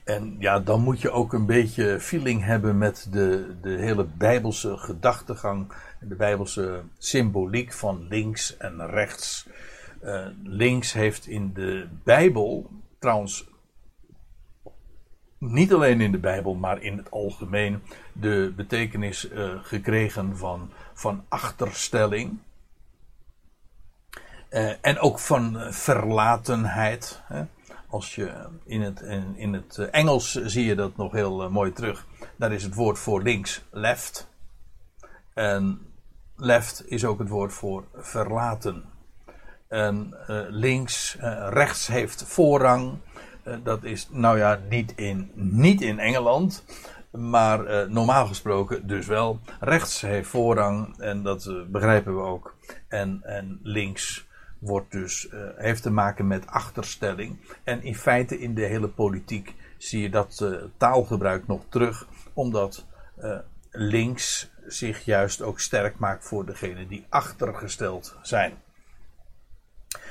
[0.04, 4.78] En ja, dan moet je ook een beetje feeling hebben met de, de hele bijbelse
[4.78, 9.50] gedachtegang, de bijbelse symboliek van links en rechts.
[10.04, 12.69] Uh, links heeft in de Bijbel
[13.00, 13.50] trouwens
[15.38, 17.82] niet alleen in de Bijbel, maar in het algemeen
[18.13, 22.39] de betekenis uh, gekregen van, van achterstelling.
[24.50, 27.21] Uh, en ook van verlatenheid.
[27.23, 27.43] Hè.
[27.89, 29.02] Als je in het,
[29.36, 32.06] in, het Engels zie je dat nog heel mooi terug.
[32.36, 34.30] Daar is het woord voor links left.
[35.34, 35.80] En
[36.36, 38.84] left is ook het woord voor verlaten.
[39.67, 40.17] En
[40.50, 41.17] links,
[41.50, 43.00] rechts heeft voorrang.
[43.47, 46.63] Eh, dat is, nou ja, niet in, niet in Engeland.
[47.12, 49.39] Maar uh, normaal gesproken dus wel.
[49.60, 52.55] Rechts heeft voorrang en dat uh, begrijpen we ook.
[52.88, 54.27] En, en links
[54.60, 57.38] wordt dus, heeft te maken met achterstelling.
[57.63, 60.45] En in feite in de hele politiek zie je dat
[60.77, 62.07] taalgebruik nog terug.
[62.33, 62.86] Omdat
[63.71, 68.53] links zich juist ook sterk maakt voor degenen die achtergesteld zijn.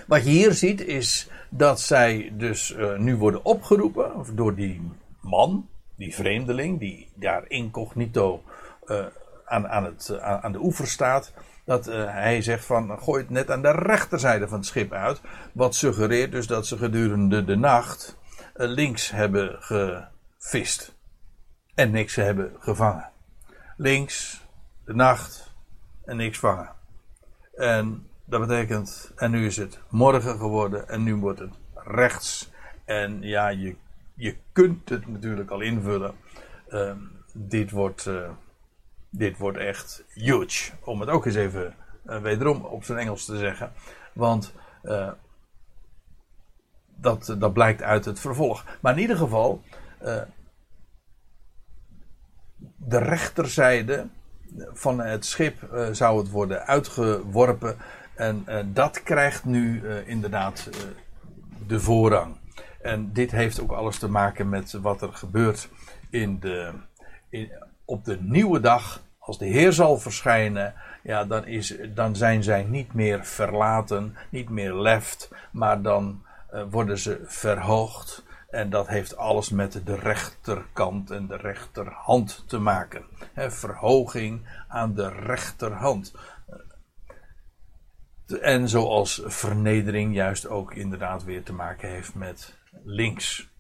[0.06, 4.90] Wat je hier ziet is dat zij dus uh, nu worden opgeroepen door die
[5.20, 8.42] man, die vreemdeling, die daar incognito
[8.86, 9.06] uh,
[9.44, 11.32] aan, aan, het, aan, aan, de oever staat.
[11.64, 15.20] Dat hij zegt van gooi het net aan de rechterzijde van het schip uit.
[15.52, 18.16] Wat suggereert dus dat ze gedurende de nacht
[18.54, 20.94] links hebben gevist.
[21.74, 23.10] En niks hebben gevangen.
[23.76, 24.44] Links,
[24.84, 25.54] de nacht
[26.04, 26.72] en niks vangen.
[27.54, 32.50] En dat betekent, en nu is het morgen geworden en nu wordt het rechts.
[32.84, 33.76] En ja, je,
[34.14, 36.14] je kunt het natuurlijk al invullen.
[36.68, 36.92] Uh,
[37.32, 38.30] dit, wordt, uh,
[39.10, 40.72] dit wordt echt huge.
[40.80, 41.74] Om het ook eens even
[42.06, 43.72] uh, wederom op zijn Engels te zeggen.
[44.12, 45.12] Want eh,
[46.94, 48.64] dat, dat blijkt uit het vervolg.
[48.80, 49.62] Maar in ieder geval,
[52.76, 54.06] de rechterzijde
[54.72, 57.76] van het schip zou het worden uitgeworpen
[58.16, 60.80] en dat krijgt nu uh, inderdaad uh,
[61.66, 62.36] de voorrang.
[62.82, 65.68] En dit heeft ook alles te maken met wat er gebeurt
[66.10, 66.72] in de,
[67.28, 67.50] in,
[67.84, 72.62] op de nieuwe dag als de Heer zal verschijnen, ja, dan, is, dan zijn zij
[72.62, 76.22] niet meer verlaten, niet meer left, maar dan
[76.54, 78.24] uh, worden ze verhoogd.
[78.50, 83.04] En dat heeft alles met de rechterkant en de rechterhand te maken.
[83.34, 86.14] Verhoging aan de rechterhand.
[88.40, 93.54] En zoals vernedering juist ook inderdaad weer te maken heeft met links.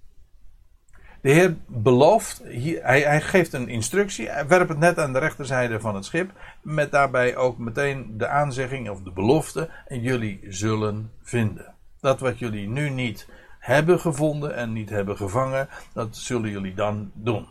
[1.20, 5.80] De Heer belooft, hij, hij, geeft een instructie, hij werpt het net aan de rechterzijde
[5.80, 6.30] van het schip,
[6.62, 11.74] met daarbij ook meteen de aanzegging of de belofte, en jullie zullen vinden.
[12.00, 17.10] Dat wat jullie nu niet hebben gevonden en niet hebben gevangen, dat zullen jullie dan
[17.14, 17.46] doen.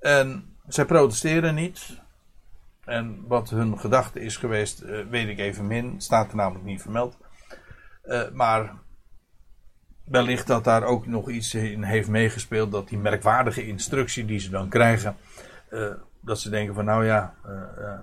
[0.00, 2.01] En zij protesteren niet.
[2.84, 6.00] En wat hun gedachte is geweest, uh, weet ik even min.
[6.00, 7.18] Staat er namelijk niet vermeld.
[8.04, 8.72] Uh, maar
[10.04, 12.72] wellicht dat daar ook nog iets in heeft meegespeeld.
[12.72, 15.16] Dat die merkwaardige instructie die ze dan krijgen.
[15.70, 17.34] Uh, dat ze denken van nou ja,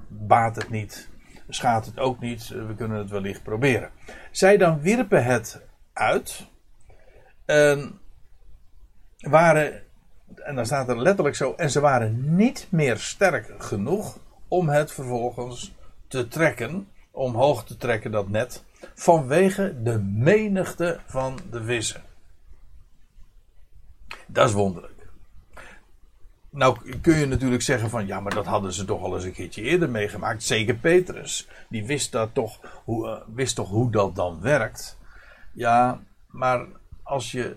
[0.07, 1.09] baat het niet.
[1.49, 2.47] Schaadt het ook niet.
[2.47, 3.91] we kunnen het wellicht proberen.
[4.31, 5.61] Zij dan wierpen het
[5.93, 6.47] uit.
[7.45, 7.99] En
[9.17, 9.83] waren,
[10.35, 14.91] en dan staat er letterlijk zo, en ze waren niet meer sterk genoeg om het
[14.91, 15.73] vervolgens
[16.07, 18.63] te trekken, omhoog te trekken dat net,
[18.95, 22.01] vanwege de menigte van de vissen.
[24.27, 24.99] Dat is wonderlijk.
[26.49, 29.31] Nou kun je natuurlijk zeggen van ja, maar dat hadden ze toch al eens een
[29.31, 30.43] keertje eerder meegemaakt.
[30.43, 31.47] Zeker Petrus.
[31.69, 34.97] Die wist, dat toch, hoe, uh, wist toch hoe dat dan werkt.
[35.53, 36.65] Ja, maar
[37.03, 37.55] als je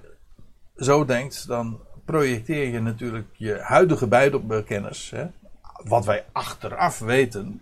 [0.77, 5.13] zo denkt, dan projecteer je natuurlijk je huidige bijbelkennis,
[5.85, 7.61] wat wij achteraf weten,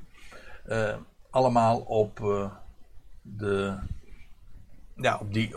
[0.69, 0.95] uh,
[1.31, 2.51] allemaal op uh,
[3.23, 3.79] de,
[4.97, 5.49] ja, op die,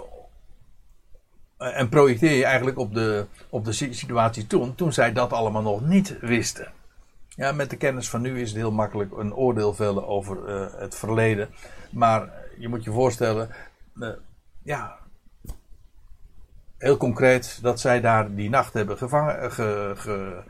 [1.59, 5.61] uh, en projecteer je eigenlijk op de, op de situatie toen, toen zij dat allemaal
[5.61, 6.71] nog niet wisten.
[7.29, 10.49] Ja, met de kennis van nu is het heel makkelijk een oordeel vellen over
[10.79, 11.49] het verleden.
[11.91, 13.49] Maar je moet je voorstellen,
[14.63, 14.97] ja,
[16.83, 20.43] heel concreet dat zij daar die nacht hebben gevangen, eh, ge, ge,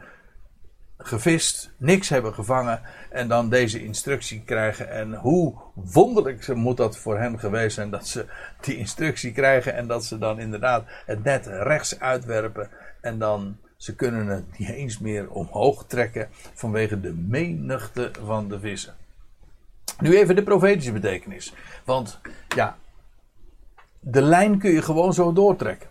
[1.03, 4.89] gevist, niks hebben gevangen en dan deze instructie krijgen.
[4.89, 8.25] En hoe wonderlijk moet dat voor hen geweest zijn dat ze
[8.61, 12.69] die instructie krijgen en dat ze dan inderdaad het net rechts uitwerpen
[13.01, 18.59] en dan ze kunnen het niet eens meer omhoog trekken vanwege de menigte van de
[18.59, 18.95] vissen.
[19.99, 21.53] Nu even de profetische betekenis.
[21.83, 22.19] Want
[22.55, 22.77] ja,
[23.99, 25.89] de lijn kun je gewoon zo doortrekken.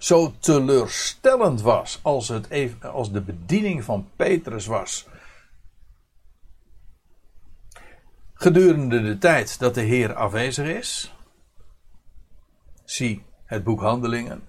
[0.00, 5.08] Zo teleurstellend was als, het even, als de bediening van Petrus was.
[8.34, 11.14] Gedurende de tijd dat de Heer afwezig is.
[12.84, 14.42] Zie het boek Handelingen.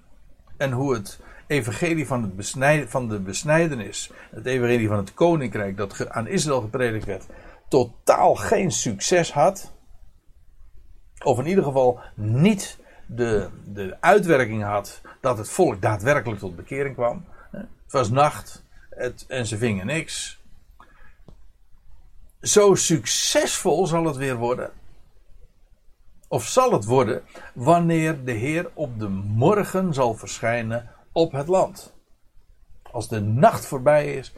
[0.57, 6.09] En hoe het evangelie van, het van de besnijdenis, het evangelie van het koninkrijk dat
[6.09, 7.25] aan Israël gepredikt werd,
[7.67, 9.73] totaal geen succes had.
[11.23, 12.79] Of in ieder geval niet
[13.15, 17.25] de, de uitwerking had dat het volk daadwerkelijk tot bekering kwam.
[17.51, 20.39] Het was nacht het, en ze vingen niks.
[22.41, 24.71] Zo succesvol zal het weer worden.
[26.27, 31.93] Of zal het worden wanneer de Heer op de morgen zal verschijnen op het land.
[32.91, 34.33] Als de nacht voorbij is,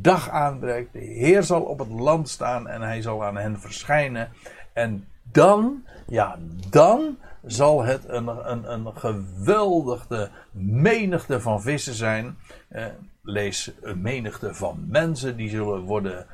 [0.00, 4.32] dag aanbreekt, de Heer zal op het land staan en hij zal aan hen verschijnen.
[4.72, 6.38] En dan, ja,
[6.70, 12.38] dan zal het een, een, een geweldige menigte van vissen zijn.
[12.68, 12.86] Eh,
[13.22, 16.26] lees een menigte van mensen die zullen worden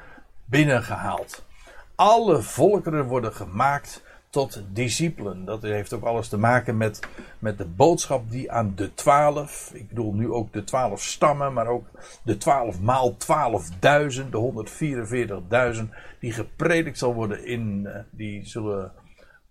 [0.45, 1.45] binnengehaald.
[1.95, 5.45] Alle volkeren worden gemaakt tot discipelen.
[5.45, 7.01] Dat heeft ook alles te maken met,
[7.39, 11.67] met de boodschap die aan de twaalf, ik bedoel nu ook de twaalf stammen, maar
[11.67, 11.87] ook
[12.23, 15.83] de twaalf maal twaalfduizend, de 144.000,
[16.21, 18.93] die gepredikt zal worden in, eh, die zullen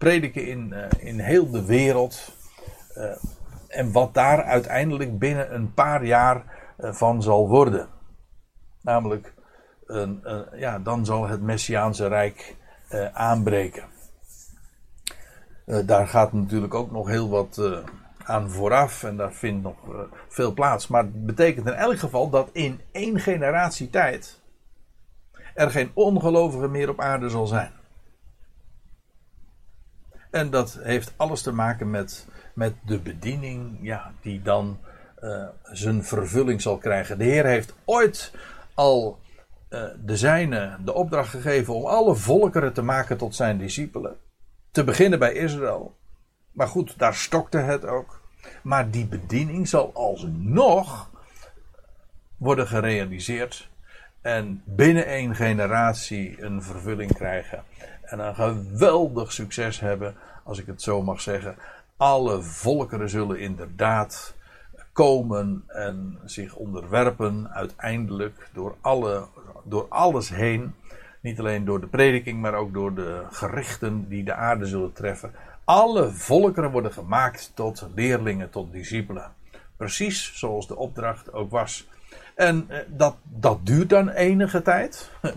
[0.04, 2.36] prediken in, uh, in heel de wereld.
[2.98, 3.04] Uh,
[3.68, 6.44] en wat daar uiteindelijk binnen een paar jaar
[6.80, 7.88] uh, van zal worden.
[8.82, 9.34] Namelijk,
[10.54, 12.56] ja, dan zal het Messiaanse Rijk
[13.14, 13.84] aanbreken.
[15.86, 17.82] daar gaat natuurlijk ook nog heel wat
[18.24, 19.76] aan vooraf en daar vindt nog
[20.30, 20.88] veel plaats.
[20.88, 24.42] Maar het betekent in elk geval dat in één generatie tijd
[25.56, 27.72] er geen ongelovige meer op aarde zal zijn.
[30.34, 34.80] En dat heeft alles te maken met, met de bediening ja, die dan
[35.24, 37.18] uh, zijn vervulling zal krijgen.
[37.18, 38.34] De Heer heeft ooit
[38.74, 39.20] al
[39.70, 44.16] uh, de zijne de opdracht gegeven om alle volkeren te maken tot zijn discipelen.
[44.72, 45.96] Te beginnen bij Israël.
[46.52, 48.22] Maar goed, daar stokte het ook.
[48.64, 51.10] Maar die bediening zal alsnog
[52.38, 53.70] worden gerealiseerd
[54.22, 57.64] En binnen één generatie een vervulling krijgen.
[58.14, 61.56] En een geweldig succes hebben, als ik het zo mag zeggen.
[61.98, 64.36] Alle volkeren zullen inderdaad
[64.92, 69.28] komen en zich onderwerpen uiteindelijk door, alle,
[69.64, 70.76] door alles heen.
[71.22, 75.32] Niet alleen door de prediking, maar ook door de gerichten die de aarde zullen treffen.
[75.64, 79.32] Alle volkeren worden gemaakt tot leerlingen, tot discipelen.
[79.78, 81.88] Precies zoals de opdracht ook was.
[82.36, 85.12] En eh, dat, dat duurt dan enige tijd.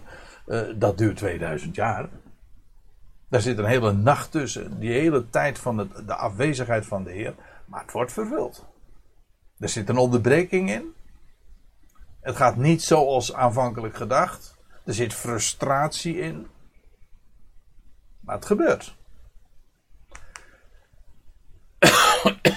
[0.47, 2.09] Eh, dat duurt 2000 jaar.
[3.29, 4.79] Daar zit een hele nacht tussen.
[4.79, 7.35] Die hele tijd van de afwezigheid van de Heer.
[7.65, 8.65] Maar het wordt vervuld.
[9.59, 10.95] Er zit een onderbreking in.
[12.21, 14.57] Het gaat niet zoals aanvankelijk gedacht.
[14.85, 16.47] Er zit frustratie in.
[18.21, 18.97] Maar het gebeurt.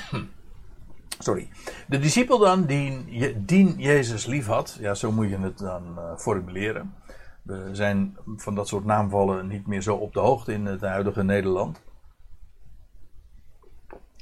[1.20, 1.50] Sorry.
[1.88, 6.18] De discipel dan, die, die Jezus lief had, ja, zo moet je het dan uh,
[6.18, 6.94] formuleren.
[7.42, 11.24] We zijn van dat soort naamvallen niet meer zo op de hoogte in het huidige
[11.24, 11.82] Nederland.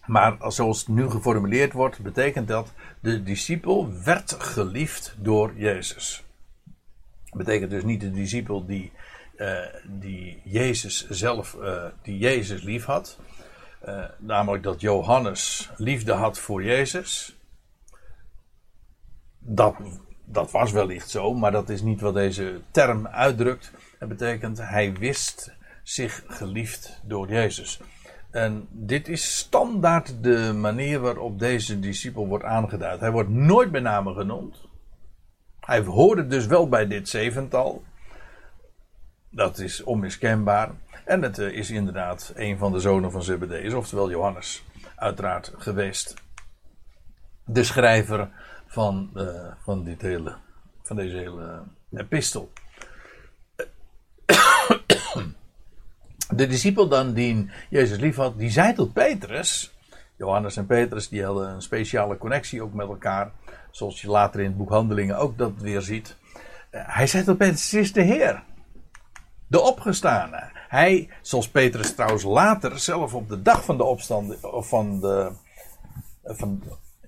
[0.06, 6.24] Maar zoals het nu geformuleerd wordt, betekent dat de discipel werd geliefd door Jezus.
[7.26, 8.92] Dat betekent dus niet de discipel die,
[9.38, 13.20] uh, die Jezus zelf, uh, die Jezus lief had.
[13.88, 17.38] Uh, namelijk dat Johannes liefde had voor Jezus.
[19.40, 19.76] Dat,
[20.30, 23.72] dat was wellicht zo, maar dat is niet wat deze term uitdrukt.
[24.00, 27.82] Het betekent hij wist zich geliefd door Jezus.
[28.32, 33.00] En dit is standaard de manier waarop deze discipel wordt aangeduid.
[33.00, 34.68] Hij wordt nooit bij name genoemd.
[35.60, 37.84] Hij hoorde dus wel bij dit zevental.
[39.30, 40.72] Dat is onmiskenbaar.
[41.06, 44.64] En het eh, is inderdaad een van de zonen van Zebedeus, oftewel Johannes,
[44.96, 46.14] uiteraard geweest.
[47.46, 48.30] De schrijver
[48.68, 50.36] van, uh, van, dit hele,
[50.84, 52.52] van deze hele epistel.
[56.36, 59.76] De discipel dan die Jezus lief had, die zei tot Petrus.
[60.18, 63.32] Johannes en Petrus die hadden een speciale connectie ook met elkaar.
[63.72, 66.16] Zoals je later in het boek Handelingen ook dat weer ziet.
[66.70, 68.44] Eh, hij zei tot Petrus, is de Heer.
[69.48, 70.50] De opgestane.
[70.68, 75.32] Hij, zoals Petrus trouwens later, zelf op de dag van de opstand, van de,
[76.24, 76.64] van,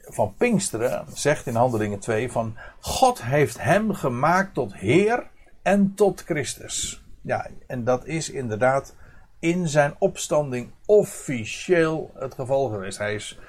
[0.10, 5.28] van Pinksteren, zegt in Handelingen 2 van, God heeft hem gemaakt tot Heer
[5.62, 7.04] en tot Christus.
[7.22, 8.96] Ja, en dat is inderdaad
[9.40, 12.98] in zijn opstanding officieel het geval geweest.
[12.98, 13.40] Hij is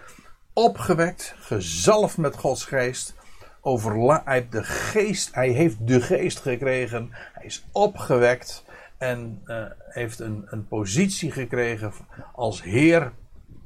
[0.52, 3.14] opgewekt, gezalfd met Gods geest.
[3.60, 7.08] Over, hij, heeft de geest, hij heeft de geest gekregen.
[7.32, 8.64] Hij is opgewekt
[8.98, 11.92] en uh, heeft een, een positie gekregen
[12.32, 13.12] als Heer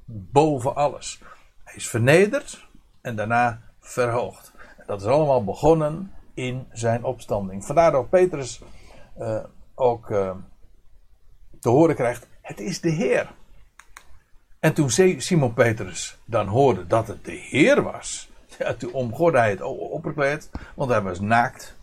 [0.06, 1.20] boven alles.
[1.64, 2.66] Hij is vernederd
[3.04, 4.52] en daarna verhoogd.
[4.86, 7.64] Dat is allemaal begonnen in zijn opstanding.
[7.64, 8.60] Vandaar dat Petrus
[9.18, 9.44] uh,
[9.74, 10.36] ook uh,
[11.60, 13.30] te horen krijgt: Het is de Heer.
[14.60, 19.50] En toen Simon Petrus dan hoorde dat het de Heer was, ja, toen omgorde hij
[19.50, 21.76] het opperkleed, want hij was naakt.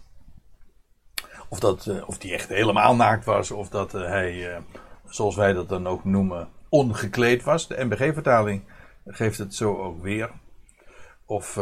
[1.50, 4.62] Of, dat, uh, of die echt helemaal naakt was, of dat hij,
[5.06, 7.68] zoals wij dat dan ook noemen, ongekleed was.
[7.68, 8.64] De MBG-vertaling
[9.06, 10.32] geeft het zo ook weer.
[11.32, 11.60] Of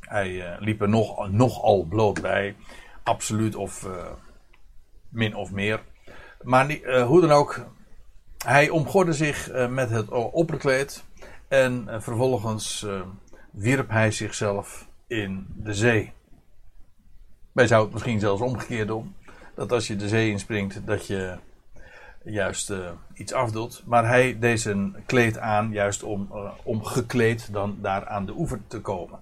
[0.00, 2.56] hij liep er nog, nogal bloot bij.
[3.02, 3.88] Absoluut of
[5.08, 5.82] min of meer.
[6.42, 7.66] Maar uh, hoe dan ook,
[8.44, 11.04] hij omgorde zich met het opperkleed
[11.48, 12.86] en vervolgens
[13.50, 16.12] wierp hij zichzelf in de zee.
[17.52, 19.14] Wij zouden het misschien zelfs omgekeerd doen.
[19.54, 21.38] Dat als je de zee inspringt, dat je
[22.24, 22.72] juist
[23.14, 23.82] iets afdoet.
[23.86, 28.60] Maar hij deed zijn kleed aan, juist om, om gekleed dan daar aan de oever
[28.66, 29.20] te komen.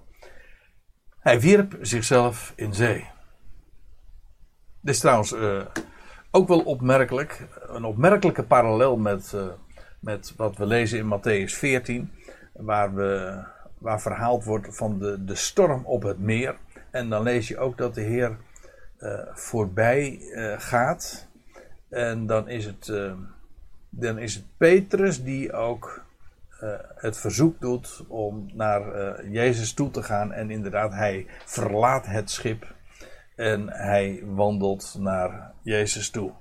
[1.19, 3.07] Hij wierp zichzelf in zee.
[4.81, 5.33] Dit is trouwens
[6.31, 9.45] ook wel opmerkelijk, een opmerkelijke parallel met, uh,
[9.99, 12.11] met wat we lezen in Matthäus 14,
[12.53, 13.43] waar, we,
[13.77, 16.55] waar verhaald wordt van de, de storm op het meer.
[16.91, 18.37] En dan lees je ook dat de Heer
[18.99, 21.29] uh, voorbij uh, gaat.
[21.91, 22.85] En dan is het,
[23.89, 26.05] dan is het Petrus die ook
[26.95, 30.31] het verzoek doet om naar Jezus toe te gaan.
[30.31, 32.73] En inderdaad, hij verlaat het schip
[33.35, 36.31] en hij wandelt naar Jezus toe.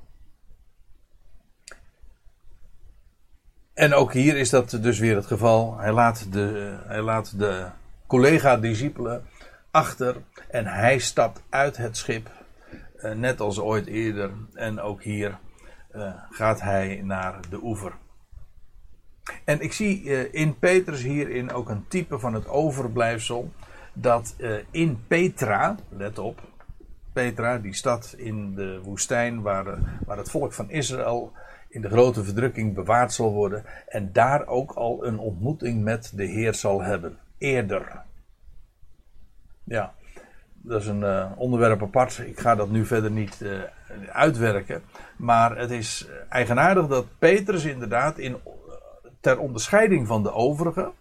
[3.75, 5.79] En ook hier is dat dus weer het geval.
[5.79, 7.67] Hij laat de, hij laat de
[8.07, 9.25] collega-discipelen
[9.71, 10.17] achter
[10.49, 12.33] en hij stapt uit het schip, eh,
[13.15, 14.31] net als ooit eerder.
[14.55, 15.39] En ook hier
[15.95, 17.93] uh, gaat hij naar de oever.
[19.45, 23.53] En ik zie uh, in Petrus hierin ook een type van het overblijfsel
[23.93, 24.37] dat
[24.71, 26.41] in Petra, let op,
[27.13, 31.33] Petra, die stad in de woestijn waar, waar het volk van Israël
[31.69, 36.25] in de grote verdrukking bewaard zal worden en daar ook al een ontmoeting met de
[36.25, 37.19] Heer zal hebben.
[37.39, 38.03] Eerder.
[39.65, 39.95] Ja,
[40.63, 42.19] dat is een uh, onderwerp apart.
[42.19, 43.63] Ik ga dat nu verder niet uh,
[44.13, 44.83] uitwerken.
[45.17, 48.37] Maar het is eigenaardig dat Petrus inderdaad in,
[49.21, 50.93] ter onderscheiding van de overigen.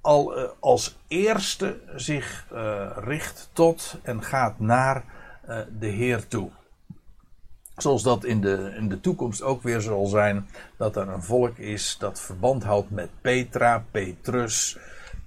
[0.00, 2.46] Al als eerste zich
[2.96, 5.04] richt tot en gaat naar
[5.78, 6.50] de Heer toe.
[7.76, 10.48] Zoals dat in de, in de toekomst ook weer zal zijn.
[10.76, 14.78] Dat er een volk is dat verband houdt met Petra, Petrus.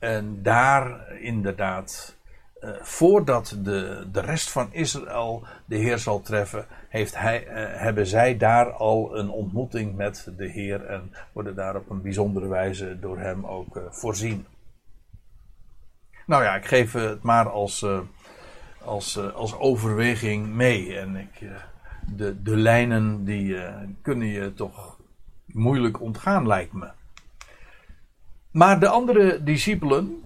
[0.04, 2.18] En daar inderdaad,
[2.64, 8.08] uh, voordat de, de rest van Israël de Heer zal treffen, heeft hij, uh, hebben
[8.08, 10.86] zij daar al een ontmoeting met de Heer.
[10.86, 14.46] En worden daar op een bijzondere wijze door hem ook uh, voorzien.
[16.26, 17.86] Nou ja, ik geef het maar als,
[18.84, 20.98] als, als overweging mee.
[20.98, 21.50] En ik
[22.16, 23.58] de, de lijnen die
[24.02, 24.98] kunnen je toch
[25.46, 26.88] moeilijk ontgaan, lijkt me.
[28.54, 30.24] Maar de andere discipelen,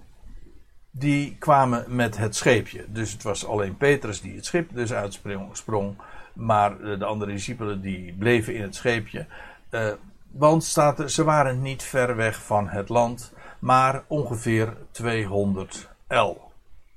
[0.90, 2.84] die kwamen met het scheepje.
[2.88, 5.96] Dus het was alleen Petrus die het schip dus uitsprong.
[6.32, 9.26] Maar de andere discipelen die bleven in het scheepje.
[9.70, 9.92] Uh,
[10.30, 16.36] want staat er, ze waren niet ver weg van het land, maar ongeveer 200 L.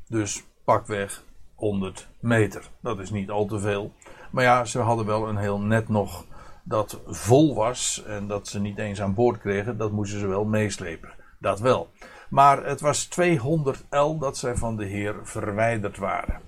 [0.07, 1.23] Dus pakweg
[1.55, 2.69] 100 meter.
[2.79, 3.93] Dat is niet al te veel.
[4.29, 6.25] Maar ja, ze hadden wel een heel net nog
[6.63, 9.77] dat vol was en dat ze niet eens aan boord kregen.
[9.77, 11.19] Dat moesten ze wel meeslepen.
[11.41, 11.91] Dat wel.
[12.29, 16.41] Maar het was 200 L dat zij van de Heer verwijderd waren.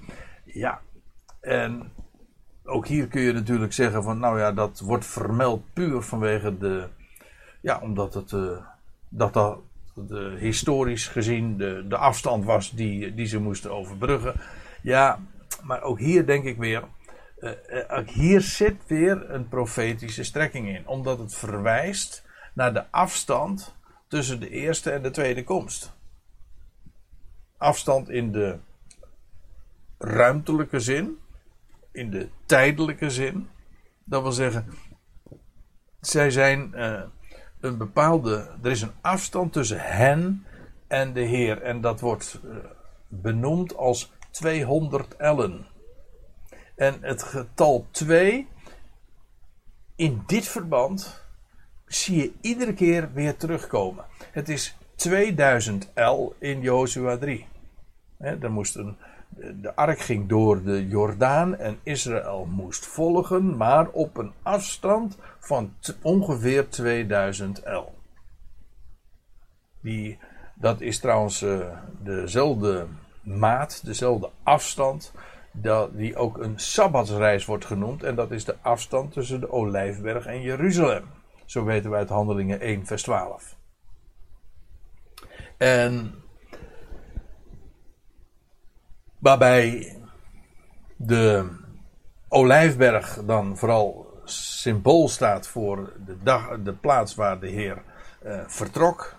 [0.44, 0.82] Ja,
[1.40, 1.92] en
[2.64, 6.88] ook hier kun je natuurlijk zeggen van, nou ja, dat wordt vermeld puur vanwege de,
[7.62, 8.58] ja, omdat het, uh,
[9.10, 9.60] dat dat
[9.94, 14.34] de, historisch gezien de, de afstand was die, die ze moesten overbruggen.
[14.82, 15.20] Ja,
[15.64, 16.84] maar ook hier denk ik weer,
[17.40, 17.52] uh,
[18.06, 22.24] hier zit weer een profetische strekking in, omdat het verwijst
[22.54, 23.76] naar de afstand
[24.14, 25.94] tussen de eerste en de tweede komst.
[27.58, 28.58] Afstand in de
[29.98, 31.18] ruimtelijke zin,
[31.92, 33.50] in de tijdelijke zin.
[34.04, 34.74] Dat wil zeggen,
[36.00, 37.02] zij zijn uh,
[37.60, 38.50] een bepaalde.
[38.64, 40.46] Er is een afstand tussen hen
[40.88, 41.62] en de Heer.
[41.62, 42.56] En dat wordt uh,
[43.08, 45.66] benoemd als 200 ellen.
[46.76, 48.48] En het getal 2,
[49.96, 51.23] in dit verband,
[51.96, 54.06] zie je iedere keer weer terugkomen.
[54.32, 57.46] Het is 2000 L in Jozua 3.
[58.18, 58.96] He, er moest een,
[59.62, 65.74] de ark ging door de Jordaan en Israël moest volgen, maar op een afstand van
[66.02, 67.92] ongeveer 2000 L.
[69.82, 70.20] Die,
[70.56, 71.68] dat is trouwens uh,
[72.04, 72.86] dezelfde
[73.22, 75.14] maat, dezelfde afstand
[75.52, 78.04] dat, die ook een sabbatsreis wordt genoemd.
[78.04, 81.04] En dat is de afstand tussen de Olijfberg en Jeruzalem.
[81.54, 83.56] Zo weten wij uit Handelingen 1, vers 12.
[85.58, 86.24] En
[89.20, 89.98] waarbij
[90.96, 91.56] de
[92.28, 97.84] Olijfberg dan vooral symbool staat voor de, dag, de plaats waar de Heer
[98.26, 99.16] uh, vertrok.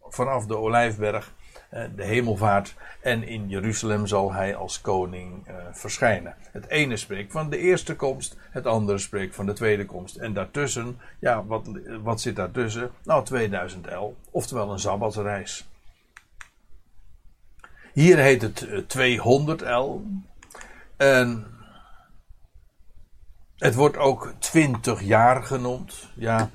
[0.00, 1.34] Vanaf de Olijfberg.
[1.74, 2.74] Eh, de hemelvaart.
[3.00, 6.34] En in Jeruzalem zal hij als koning uh, verschijnen.
[6.52, 10.16] Het ene spreekt van de eerste komst, het andere spreekt van de tweede komst.
[10.16, 11.68] En daartussen, ja, wat,
[12.02, 12.90] wat zit daartussen?
[13.04, 15.68] Nou, 2000 L, oftewel een sabbatsreis.
[17.92, 20.02] Hier heet het 200 eh, L.
[20.96, 21.46] En
[23.56, 26.10] het wordt ook 20 jaar genoemd.
[26.14, 26.50] Ja,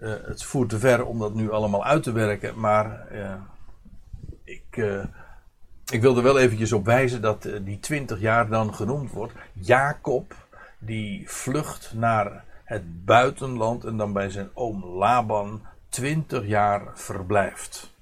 [0.00, 3.06] het voert te ver om dat nu allemaal uit te werken, maar
[4.72, 5.04] ik, uh,
[5.90, 9.32] ik wil er wel eventjes op wijzen dat uh, die 20 jaar dan genoemd wordt.
[9.52, 10.34] Jacob,
[10.78, 17.94] die vlucht naar het buitenland en dan bij zijn oom Laban 20 jaar verblijft.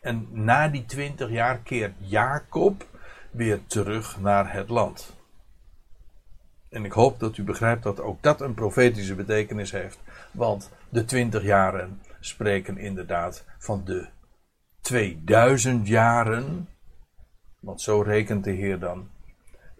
[0.00, 2.86] En na die 20 jaar keert Jacob
[3.30, 5.16] weer terug naar het land.
[6.68, 9.98] En ik hoop dat u begrijpt dat ook dat een profetische betekenis heeft.
[10.30, 14.06] Want de 20 jaren spreken inderdaad van de
[14.82, 16.68] 2000 jaren,
[17.60, 19.08] want zo rekent de Heer dan,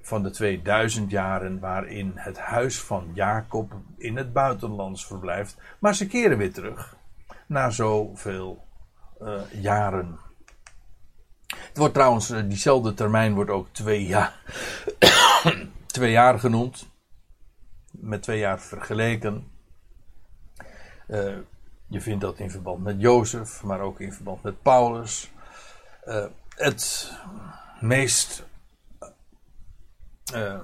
[0.00, 6.06] van de 2000 jaren waarin het huis van Jacob in het buitenlands verblijft, maar ze
[6.06, 6.96] keren weer terug
[7.46, 8.64] na zoveel
[9.20, 10.18] uh, jaren.
[11.46, 14.42] Het wordt trouwens, uh, diezelfde termijn wordt ook twee jaar,
[15.86, 16.88] twee jaar genoemd,
[17.90, 19.50] met twee jaar vergeleken.
[21.08, 21.36] Uh,
[21.92, 25.30] je vindt dat in verband met Jozef, maar ook in verband met Paulus.
[26.06, 26.24] Uh,
[26.56, 27.12] het
[27.80, 28.44] meest
[30.34, 30.58] uh,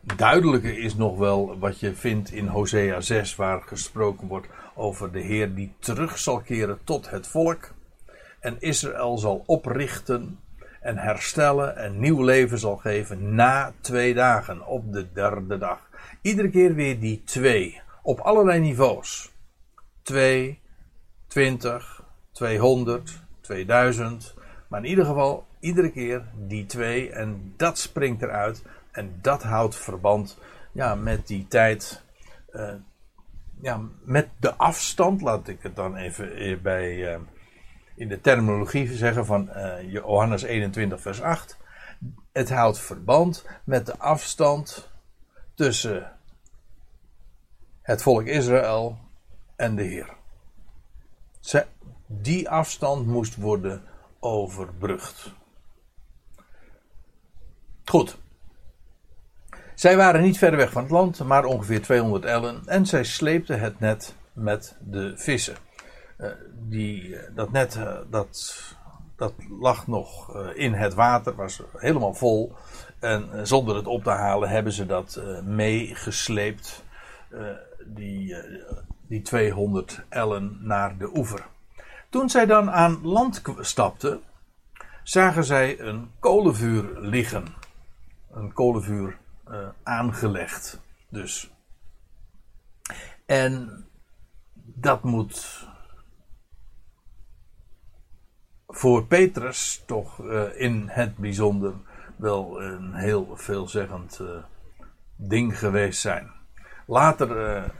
[0.00, 5.20] duidelijker is nog wel wat je vindt in Hosea 6, waar gesproken wordt over de
[5.20, 7.74] Heer die terug zal keren tot het volk.
[8.40, 10.38] En Israël zal oprichten
[10.80, 15.88] en herstellen en nieuw leven zal geven na twee dagen, op de derde dag.
[16.20, 19.34] Iedere keer weer die twee, op allerlei niveaus.
[20.06, 20.60] 2,
[21.26, 24.34] 20, 200, 2000.
[24.68, 27.10] Maar in ieder geval, iedere keer die twee.
[27.10, 28.62] En dat springt eruit.
[28.90, 30.38] En dat houdt verband
[30.72, 32.02] ja, met die tijd.
[32.52, 32.74] Uh,
[33.60, 37.20] ja, met de afstand, laat ik het dan even bij, uh,
[37.94, 41.58] in de terminologie zeggen van uh, Johannes 21, vers 8.
[42.32, 44.90] Het houdt verband met de afstand
[45.54, 46.12] tussen
[47.82, 49.05] het volk Israël
[49.56, 50.14] en de Heer.
[52.06, 53.82] Die afstand moest worden
[54.20, 55.32] overbrugd.
[57.84, 58.18] Goed.
[59.74, 62.62] Zij waren niet ver weg van het land, maar ongeveer 200 ellen.
[62.66, 65.56] En zij sleepten het net met de vissen.
[66.18, 68.62] Uh, die, eh, dat net uh, dat,
[69.16, 72.52] dat lag nog in het water, was helemaal vol.
[73.00, 76.84] En zonder het op te halen hebben ze dat meegesleept.
[77.86, 78.36] die,
[79.08, 81.46] die 200 ellen naar de oever.
[82.08, 84.20] Toen zij dan aan land stapten,
[85.02, 87.44] zagen zij een kolenvuur liggen.
[88.30, 90.80] Een kolenvuur uh, aangelegd.
[91.08, 91.50] Dus.
[93.26, 93.84] En
[94.54, 95.66] dat moet
[98.66, 101.74] voor Petrus toch uh, in het bijzonder
[102.16, 104.28] wel een heel veelzeggend uh,
[105.16, 106.30] ding geweest zijn.
[106.86, 107.70] Later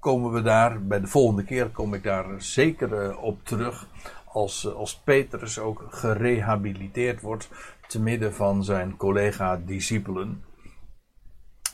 [0.00, 3.86] komen we daar, bij de volgende keer kom ik daar zeker op terug.
[4.24, 7.48] Als, als Petrus ook gerehabiliteerd wordt
[7.86, 10.44] te midden van zijn collega-discipelen.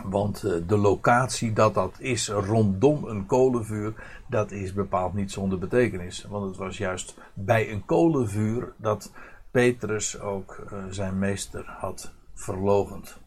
[0.04, 3.94] Want eh, de locatie dat dat is rondom een kolenvuur,
[4.28, 6.24] dat is bepaald niet zonder betekenis.
[6.28, 9.12] Want het was juist bij een kolenvuur dat
[9.50, 13.22] Petrus ook zijn meester had verlogend.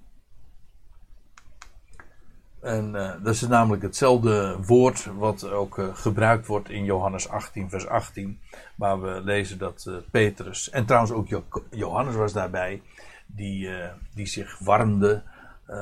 [2.61, 7.69] En uh, dat is namelijk hetzelfde woord wat ook uh, gebruikt wordt in Johannes 18,
[7.69, 8.39] vers 18.
[8.75, 12.81] Waar we lezen dat uh, Petrus, en trouwens ook jo Johannes was daarbij,
[13.25, 13.69] die,
[14.13, 15.23] die zich warmde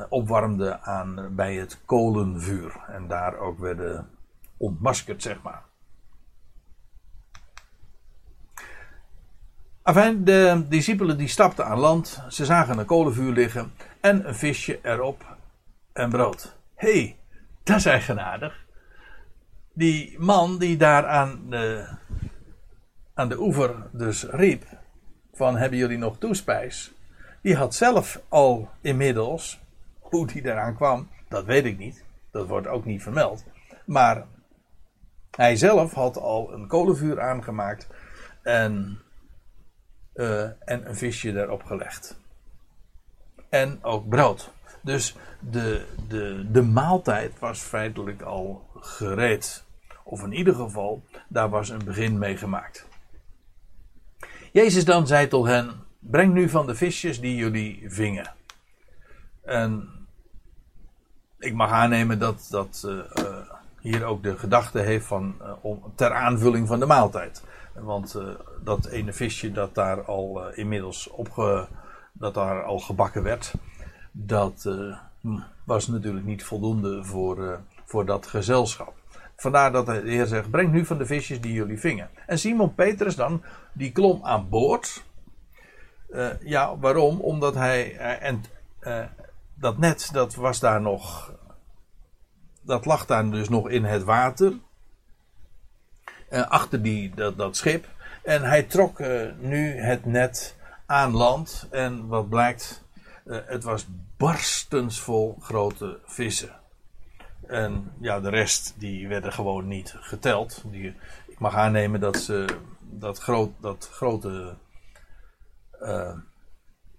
[0.08, 2.84] opwarmde aan, bij het kolenvuur.
[2.88, 4.08] En daar ook werden
[4.56, 5.62] ontmaskerd, zeg maar.
[9.82, 12.22] Enfin, de discipelen die stapten aan land.
[12.28, 15.36] Ze zagen een kolenvuur liggen en een visje erop
[15.92, 16.55] en brood.
[16.76, 17.16] Hey,
[17.62, 18.64] dat is eigenaardig.
[19.72, 21.88] Die man die daar aan de,
[23.14, 24.64] aan de oever dus riep:
[25.32, 26.92] van hebben jullie nog toespijs?
[27.42, 29.60] Die had zelf al inmiddels
[29.98, 32.04] hoe die daaraan kwam, dat weet ik niet.
[32.30, 33.44] Dat wordt ook niet vermeld.
[33.84, 34.24] Maar
[35.30, 37.88] hij zelf had al een kolenvuur aangemaakt
[38.42, 39.02] en,
[40.14, 42.20] uh, en een visje erop gelegd.
[43.48, 44.54] En ook brood.
[44.86, 49.64] Dus de, de, de maaltijd was feitelijk al gereed.
[50.02, 52.86] Of in ieder geval, daar was een begin mee gemaakt.
[54.52, 58.32] Jezus dan zei tot hen: Breng nu van de visjes die jullie vingen.
[59.44, 59.88] En
[61.38, 63.00] ik mag aannemen dat, dat uh,
[63.80, 67.42] hier ook de gedachte heeft van uh, om, ter aanvulling van de maaltijd.
[67.74, 68.16] Want
[68.64, 71.68] dat ene visje dat daar al inmiddels opge,
[72.12, 73.54] dat daar al gebakken werd,
[74.18, 74.62] dat
[75.20, 78.94] hm, was natuurlijk niet voldoende voor, voor dat gezelschap.
[79.36, 82.10] Vandaar dat de Heer zegt: breng nu van de visjes die jullie vingen.
[82.26, 83.42] En Simon Petrus dan,
[83.72, 85.04] die klom aan boord.
[86.40, 87.20] ja, waarom?
[87.20, 87.96] Omdat hij.
[87.96, 88.44] en
[89.54, 91.32] dat net, dat was daar nog.
[92.62, 94.52] Dat lag daar dus nog in het water.
[96.30, 97.88] Achter die, dat, dat schip.
[98.22, 98.98] En hij trok
[99.38, 100.56] nu het net
[100.86, 101.68] aan land.
[101.70, 102.84] En wat blijkt,
[103.26, 106.60] uh, het was barstensvol grote vissen.
[107.46, 110.64] En ja, de rest die werden gewoon niet geteld.
[110.70, 110.94] Die,
[111.26, 112.46] ik mag aannemen dat ze
[112.80, 114.56] dat, groot, dat grote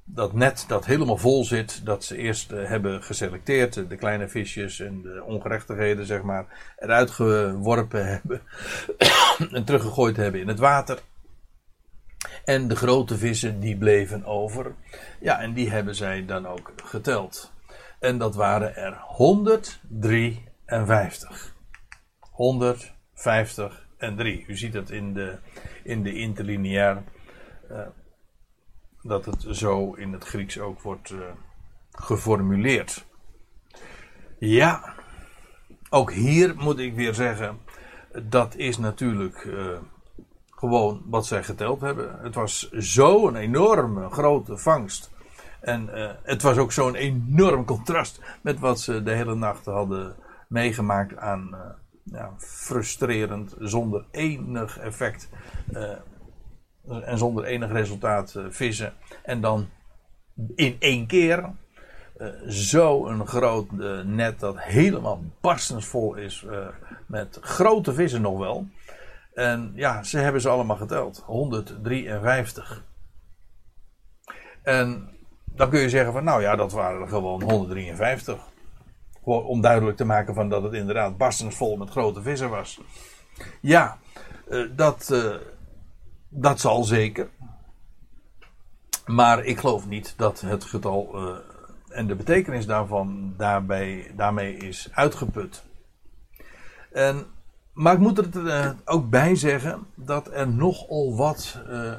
[0.09, 4.79] dat net dat helemaal vol zit, dat ze eerst uh, hebben geselecteerd, de kleine visjes
[4.79, 8.41] en de ongerechtigheden, zeg maar, eruit geworpen hebben
[9.51, 10.99] en teruggegooid hebben in het water.
[12.45, 14.75] En de grote vissen die bleven over.
[15.19, 17.51] Ja, en die hebben zij dan ook geteld.
[17.99, 21.55] En dat waren er 153.
[22.19, 24.45] 150 en 3.
[24.47, 25.37] U ziet dat in de,
[25.83, 27.03] in de interlineair.
[27.71, 27.79] Uh,
[29.01, 31.19] dat het zo in het Grieks ook wordt uh,
[31.91, 33.05] geformuleerd.
[34.39, 34.93] Ja,
[35.89, 37.59] ook hier moet ik weer zeggen,
[38.23, 39.77] dat is natuurlijk uh,
[40.57, 42.19] gewoon wat zij geteld hebben.
[42.21, 45.11] Het was zo'n enorme grote vangst.
[45.61, 50.15] En uh, het was ook zo'n enorm contrast met wat ze de hele nacht hadden
[50.47, 51.59] meegemaakt aan uh,
[52.03, 55.29] ja, frustrerend, zonder enig effect
[56.87, 58.93] en zonder enig resultaat vissen.
[59.23, 59.67] En dan
[60.55, 61.49] in één keer
[62.45, 63.71] zo'n groot
[64.05, 66.45] net dat helemaal barstensvol is
[67.05, 68.67] met grote vissen nog wel.
[69.37, 71.23] En ja, ze hebben ze allemaal geteld.
[71.25, 72.83] 153.
[74.63, 75.09] En
[75.45, 78.39] dan kun je zeggen van nou ja, dat waren er gewoon 153.
[79.23, 82.81] Om duidelijk te maken van dat het inderdaad barstensvol met grote vissen was.
[83.61, 83.97] Ja,
[84.75, 85.13] dat,
[86.29, 87.29] dat zal zeker.
[89.05, 91.15] Maar ik geloof niet dat het getal
[91.89, 95.63] en de betekenis daarvan daarbij, daarmee is uitgeput.
[96.91, 97.25] En,
[97.77, 101.93] maar ik moet er uh, ook bij zeggen dat er nogal wat uh,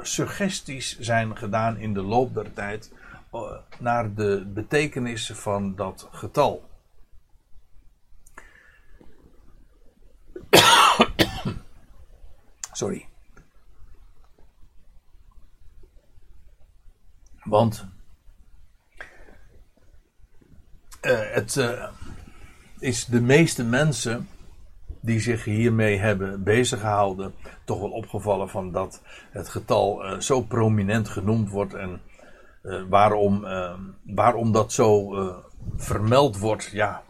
[0.00, 2.92] suggesties zijn gedaan in de loop der tijd
[3.32, 3.40] uh,
[3.78, 6.68] naar de betekenis van dat getal.
[12.72, 13.08] Sorry.
[17.42, 17.86] Want
[21.00, 21.60] het
[22.78, 24.28] is de meeste mensen
[25.00, 27.34] die zich hiermee hebben bezig gehouden,
[27.64, 32.00] toch wel opgevallen van dat het getal uh, zo prominent genoemd wordt en
[32.88, 33.46] waarom,
[34.02, 35.14] waarom dat zo
[35.76, 36.70] vermeld wordt.
[36.72, 37.02] Ja,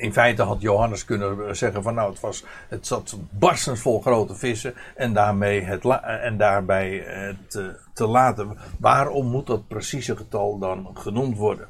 [0.00, 4.34] in feite had Johannes kunnen zeggen van nou het was het zat barstens vol grote
[4.34, 8.58] vissen en daarmee het en daarbij het te laten.
[8.78, 11.68] Waarom moet dat precieze getal dan genoemd worden?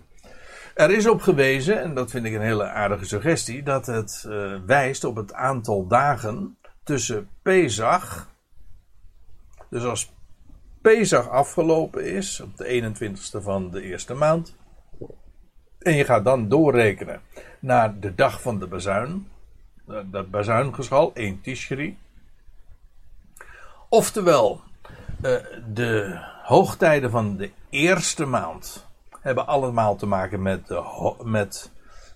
[0.81, 4.59] Er is op gewezen, en dat vind ik een hele aardige suggestie, dat het uh,
[4.66, 8.28] wijst op het aantal dagen tussen Pesach.
[9.70, 10.12] Dus als
[10.81, 14.57] Pesach afgelopen is, op de 21ste van de eerste maand.
[15.78, 17.20] En je gaat dan doorrekenen
[17.59, 19.28] naar de dag van de bazuin.
[20.05, 21.99] Dat bazuingeschal, 1 Tishri.
[23.89, 24.61] Oftewel,
[25.22, 25.37] uh,
[25.72, 28.89] de hoogtijden van de eerste maand
[29.21, 31.71] hebben allemaal te maken met de, met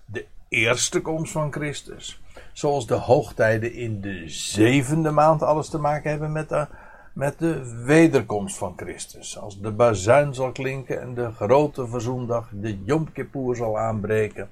[0.05, 2.21] de eerste komst van Christus.
[2.53, 6.67] Zoals de hoogtijden in de zevende maand alles te maken hebben met de,
[7.13, 9.39] met de wederkomst van Christus.
[9.39, 14.49] Als de bazuin zal klinken en de grote verzoendag, de Yom Kippur zal aanbreken.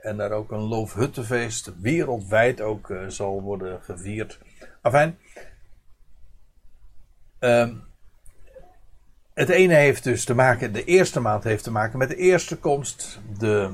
[0.00, 4.38] En er ook een loofhuttenfeest wereldwijd ook uh, zal worden gevierd.
[4.82, 5.18] Afijn.
[7.40, 7.82] Um,
[9.34, 12.58] het ene heeft dus te maken, de eerste maand heeft te maken met de eerste
[12.58, 13.20] komst.
[13.38, 13.70] De,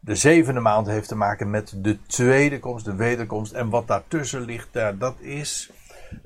[0.00, 3.52] de zevende maand heeft te maken met de tweede komst, de wederkomst.
[3.52, 5.70] En wat daartussen ligt, daar, dat is,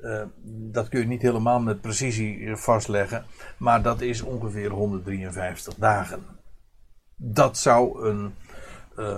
[0.01, 3.25] uh, dat kun je niet helemaal met precisie vastleggen.
[3.57, 6.25] Maar dat is ongeveer 153 dagen.
[7.15, 8.33] Dat zou een,
[8.97, 9.17] uh,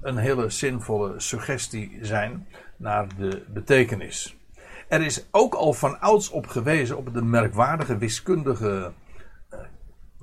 [0.00, 2.46] een hele zinvolle suggestie zijn
[2.76, 4.36] naar de betekenis.
[4.88, 8.92] Er is ook al van ouds op gewezen op de merkwaardige wiskundige
[9.52, 9.58] uh,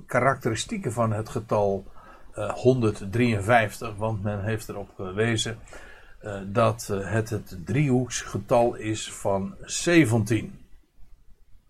[0.06, 1.84] karakteristieken van het getal
[2.38, 5.58] uh, eh, 153, want men heeft erop gewezen
[6.22, 10.58] uh, dat het het driehoeksgetal is van 17.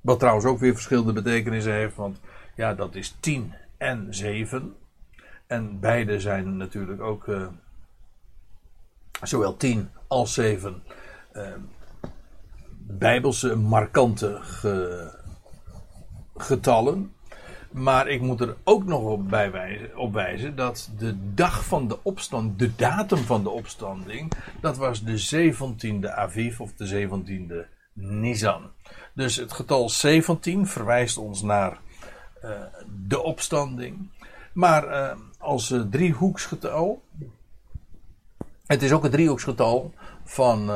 [0.00, 2.20] Wat trouwens ook weer verschillende betekenissen heeft, want
[2.56, 4.76] ja, dat is 10 en 7.
[5.46, 7.28] En beide zijn natuurlijk ook
[9.22, 10.82] zowel 10 als 7
[12.86, 14.38] bijbelse markante
[16.36, 17.12] getallen.
[17.70, 22.02] Maar ik moet er ook nog op, wijzen, op wijzen dat de dag van de
[22.02, 28.70] opstand, de datum van de opstanding, dat was de 17e Aviv of de 17e Nisan.
[29.14, 31.78] Dus het getal 17 verwijst ons naar
[32.44, 32.50] uh,
[33.06, 34.10] de opstanding.
[34.52, 37.02] Maar uh, als uh, driehoeksgetal.
[38.66, 40.70] Het is ook een driehoeksgetal van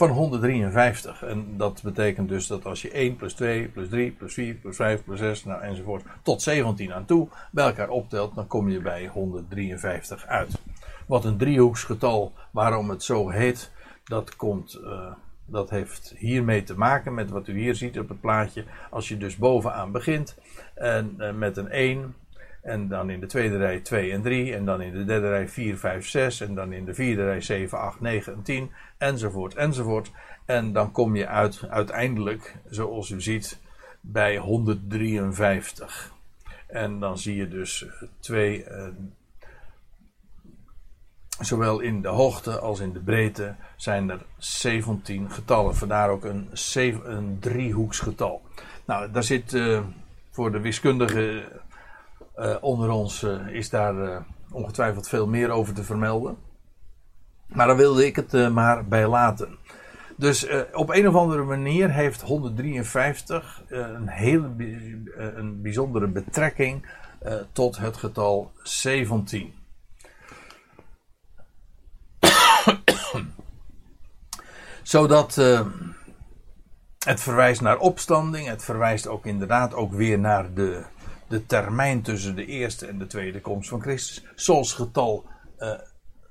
[0.00, 1.22] van 153.
[1.22, 4.76] En dat betekent dus dat als je 1 plus 2 plus 3 plus 4 plus
[4.76, 8.80] 5 plus 6 nou, enzovoort tot 17 aan toe bij elkaar optelt, dan kom je
[8.80, 10.58] bij 153 uit.
[11.06, 13.70] Wat een driehoeksgetal, waarom het zo heet,
[14.04, 14.80] dat komt.
[14.84, 15.12] Uh,
[15.44, 18.64] dat heeft hiermee te maken met wat u hier ziet op het plaatje.
[18.90, 20.36] Als je dus bovenaan begint
[20.74, 22.14] en, uh, met een 1,
[22.62, 24.54] en dan in de tweede rij 2 en 3.
[24.54, 26.40] En dan in de derde rij 4, 5, 6.
[26.40, 28.70] En dan in de vierde rij 7, 8, 9 en 10.
[28.98, 30.10] Enzovoort, enzovoort.
[30.44, 33.60] En dan kom je uit, uiteindelijk, zoals u ziet,
[34.00, 36.12] bij 153.
[36.66, 37.86] En dan zie je dus
[38.20, 38.64] twee,
[41.40, 45.76] zowel in de hoogte als in de breedte, zijn er 17 getallen.
[45.76, 46.50] Vandaar ook een,
[47.04, 48.42] een driehoeksgetal.
[48.84, 49.62] Nou, daar zit
[50.30, 51.59] voor de wiskundige
[52.60, 56.36] onder ons, is daar ongetwijfeld veel meer over te vermelden.
[57.46, 59.58] Maar dan wilde ik het uh, maar bij laten.
[60.16, 66.06] Dus uh, op een of andere manier heeft 153 uh, een hele uh, een bijzondere
[66.06, 66.98] betrekking
[67.52, 69.54] tot het getal 17.
[74.82, 75.34] Zodat
[76.98, 80.84] het verwijst naar opstanding, het verwijst ook inderdaad ook weer naar de,
[81.30, 84.24] de termijn tussen de eerste en de tweede komst van Christus.
[84.34, 85.26] Zoals getal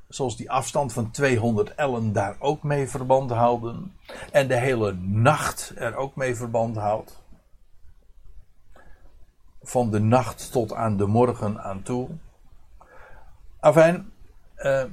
[0.10, 3.96] zoals die afstand van 200 ellen daar ook mee verband houden.
[4.32, 7.22] En de hele nacht er ook mee verband houdt.
[9.62, 12.10] Van de nacht tot aan de morgen aan toe.
[13.60, 14.12] Afijn,
[14.58, 14.84] uh,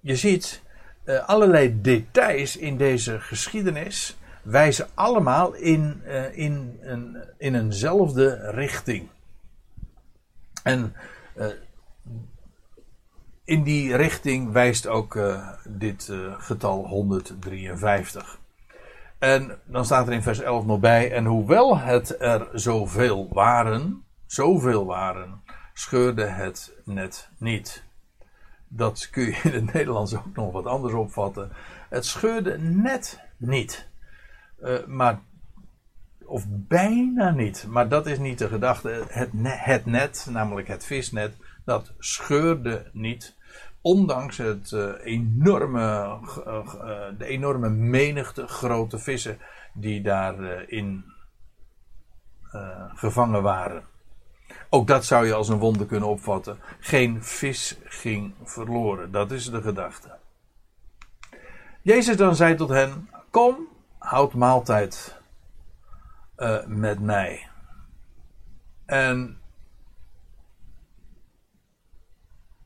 [0.00, 0.62] je ziet
[1.04, 4.17] uh, allerlei details in deze geschiedenis
[4.50, 9.08] wijzen allemaal in, uh, in, een, in eenzelfde richting.
[10.62, 10.94] En
[13.44, 18.38] in die richting wijst ook uh, dit getal 153.
[19.18, 24.04] En dan staat er in vers 11 nog bij: En hoewel het er zoveel waren,
[24.26, 25.42] zoveel waren,
[25.72, 27.84] scheurde het net niet.
[28.68, 31.52] Dat kun je in het Nederlands ook nog wat anders opvatten.
[31.88, 33.87] Het scheurde net niet.
[34.62, 35.20] Uh, maar,
[36.24, 37.66] of bijna niet.
[37.68, 39.06] Maar dat is niet de gedachte.
[39.08, 43.36] Het, het net, namelijk het visnet, dat scheurde niet
[43.80, 46.68] ondanks het, uh, enorme, uh,
[47.18, 49.38] de enorme menigte grote vissen
[49.72, 51.04] die daarin
[52.94, 53.82] gevangen waren.
[54.70, 56.58] Ook dat zou je als een wonder kunnen opvatten.
[56.80, 59.10] Geen vis ging verloren.
[59.10, 60.08] Dat is de gedachte.
[61.82, 63.68] Jezus dan zei tot hen: Kom,
[64.08, 65.16] houd maaltijd
[66.66, 67.48] met mij.
[68.86, 69.38] En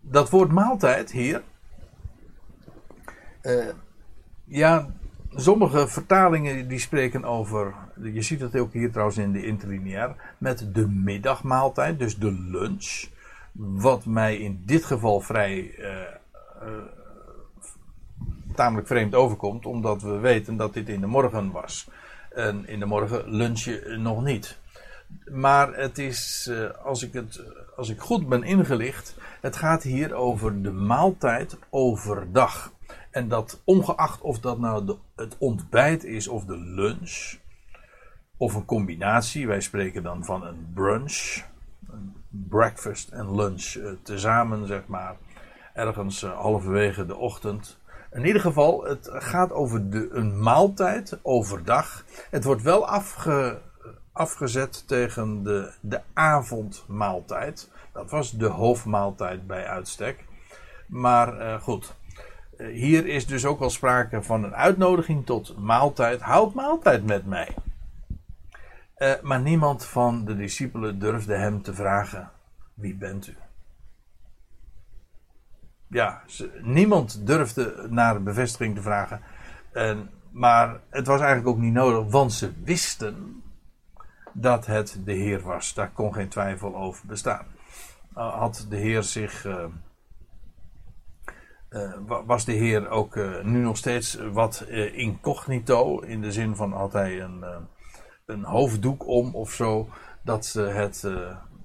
[0.00, 1.42] dat woord maaltijd hier.
[3.42, 3.68] Uh,
[4.44, 4.90] ja,
[5.30, 7.74] sommige vertalingen die spreken over.
[8.02, 10.34] Je ziet het ook hier trouwens in de interlineair.
[10.38, 13.04] Met de middagmaaltijd, dus de lunch.
[13.52, 15.78] Wat mij in dit geval vrij.
[15.78, 15.88] Uh,
[18.54, 21.88] tamelijk vreemd overkomt, omdat we weten dat dit in de morgen was.
[22.30, 24.58] En in de morgen lunch je nog niet.
[25.30, 26.50] Maar het is,
[26.84, 27.42] als ik, het,
[27.76, 32.72] als ik goed ben ingelicht, het gaat hier over de maaltijd overdag.
[33.10, 37.40] En dat ongeacht of dat nou het ontbijt is of de lunch.
[38.36, 39.46] Of een combinatie.
[39.46, 41.44] Wij spreken dan van een brunch.
[41.90, 45.16] Een breakfast en lunch uh, tezamen, zeg maar.
[45.74, 47.80] Ergens uh, halverwege de ochtend.
[48.12, 52.04] In ieder geval, het gaat over de, een maaltijd overdag.
[52.30, 53.58] Het wordt wel afge,
[54.12, 57.70] afgezet tegen de, de avondmaaltijd.
[57.92, 60.24] Dat was de hoofdmaaltijd bij uitstek.
[60.86, 61.94] Maar uh, goed,
[62.56, 66.20] uh, hier is dus ook wel sprake van een uitnodiging tot maaltijd.
[66.20, 67.54] Houd maaltijd met mij.
[68.96, 72.30] Uh, maar niemand van de discipelen durfde hem te vragen:
[72.74, 73.36] Wie bent u?
[75.92, 76.22] Ja,
[76.60, 79.20] niemand durfde naar bevestiging te vragen.
[80.30, 83.42] maar het was eigenlijk ook niet nodig, want ze wisten
[84.32, 85.74] dat het de Heer was.
[85.74, 87.46] Daar kon geen twijfel over bestaan.
[88.14, 89.44] Eh, had de Heer zich.
[89.44, 89.64] Uh,
[91.70, 91.92] uh,
[92.26, 94.60] was de Heer ook nu nog steeds wat
[94.92, 96.00] incognito.
[96.00, 97.44] In de zin van had hij een,
[98.26, 99.88] een hoofddoek om of zo.
[100.22, 101.08] Dat, het,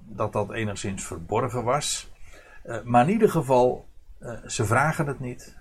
[0.05, 2.11] dat dat enigszins verborgen was.
[2.83, 3.87] maar in ieder geval,
[4.45, 5.57] ze vragen het niet.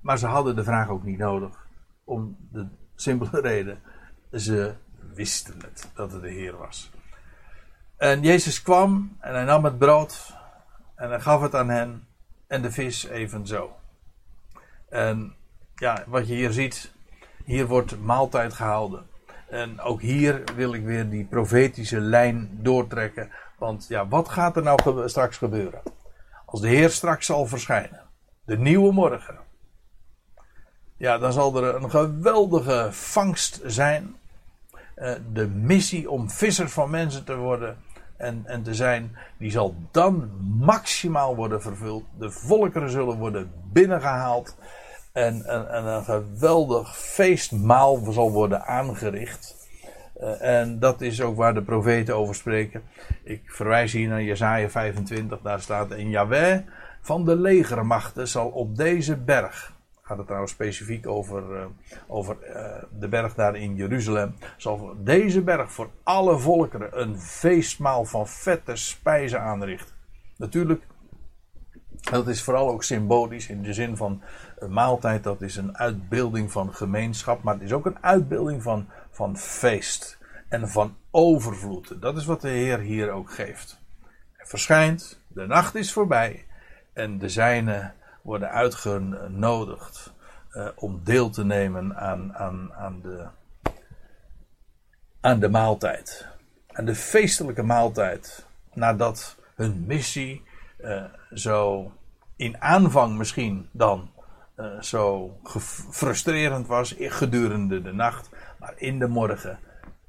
[0.00, 1.66] Maar ze hadden de vraag ook niet nodig.
[2.04, 3.82] Om de simpele reden.
[4.32, 4.74] Ze
[5.14, 6.90] wisten het dat het de Heer was.
[7.96, 10.34] En Jezus kwam en hij nam het brood
[10.94, 12.06] en hij gaf het aan hen
[12.46, 13.76] en de vis evenzo.
[14.88, 15.34] En
[15.74, 16.92] ja, wat je hier ziet,
[17.44, 19.06] hier wordt maaltijd gehouden.
[19.48, 23.30] En ook hier wil ik weer die profetische lijn doortrekken.
[23.58, 25.82] Want ja, wat gaat er nou straks gebeuren?
[26.50, 28.02] Als de Heer straks zal verschijnen,
[28.44, 29.38] de nieuwe morgen.
[30.96, 34.16] Ja, dan zal er een geweldige vangst zijn.
[34.96, 37.76] Uh, de missie om visser van mensen te worden
[38.16, 42.04] en, en te zijn, die zal dan maximaal worden vervuld.
[42.18, 44.56] De volkeren zullen worden binnengehaald.
[45.12, 49.59] En, en, en een geweldig feestmaal zal worden aangericht.
[50.20, 52.82] Eh, en dat is ook waar de profeten over spreken.
[53.22, 56.58] Ik verwijs hier naar Jesaja 25, daar staat: in Yahweh
[57.00, 59.78] van de legermachten zal op deze berg.
[60.02, 61.64] Gaat het trouwens specifiek over, uh,
[62.06, 64.34] over uh, de berg daar in Jeruzalem.
[64.56, 69.94] Zal deze berg voor alle volkeren een feestmaal van vette spijzen aanrichten.
[70.36, 70.86] Natuurlijk,
[72.10, 74.22] dat is vooral ook symbolisch in de zin van
[74.58, 75.22] een maaltijd.
[75.22, 77.42] Dat is een uitbeelding van gemeenschap.
[77.42, 78.86] Maar het is ook een uitbeelding van,
[79.20, 80.18] van feest.
[80.48, 82.00] En van overvloed.
[82.00, 83.80] Dat is wat de Heer hier ook geeft.
[84.32, 86.46] Hij verschijnt, de nacht is voorbij.
[86.92, 90.12] En de zijnen worden uitgenodigd
[90.52, 93.26] uh, om deel te nemen aan, aan, aan, de,
[95.20, 96.26] aan de maaltijd.
[96.72, 98.46] Aan de feestelijke maaltijd.
[98.72, 100.42] Nadat hun missie
[100.78, 101.04] uh,
[101.34, 101.92] zo
[102.36, 104.10] in aanvang misschien dan
[104.60, 105.36] uh, zo
[105.90, 108.28] frustrerend was gedurende de nacht.
[108.58, 109.58] Maar in de morgen,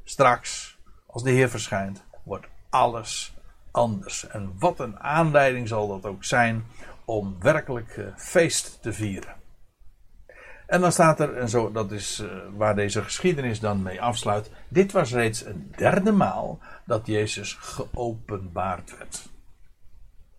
[0.04, 0.78] straks,
[1.08, 3.36] als de Heer verschijnt, wordt alles
[3.72, 4.28] anders.
[4.28, 6.64] En wat een aanleiding zal dat ook zijn
[7.06, 9.36] om werkelijk uh, feest te vieren.
[10.68, 14.52] En dan staat er, en zo, dat is uh, waar deze geschiedenis dan mee afsluit.
[14.68, 19.30] Dit was reeds een derde maal dat Jezus geopenbaard werd.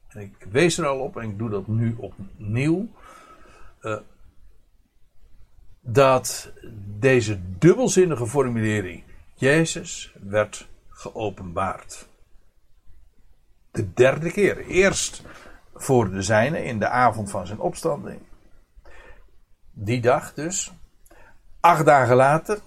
[0.09, 2.89] En ik wees er al op, en ik doe dat nu opnieuw.
[3.83, 3.99] Uh,
[5.81, 6.53] dat
[6.99, 9.05] deze dubbelzinnige formulering,
[9.35, 12.09] Jezus werd geopenbaard.
[13.71, 14.67] De derde keer.
[14.67, 15.23] Eerst
[15.75, 18.21] voor de zijne in de avond van zijn opstanding.
[19.73, 20.73] Die dag dus.
[21.61, 22.59] Acht dagen later,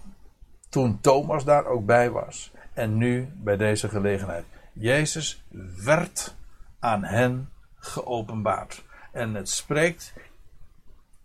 [0.69, 2.51] toen Thomas daar ook bij was.
[2.73, 4.45] En nu bij deze gelegenheid.
[4.73, 5.43] Jezus
[5.83, 6.35] werd
[6.79, 8.83] aan hen geopenbaard.
[9.11, 10.13] En het spreekt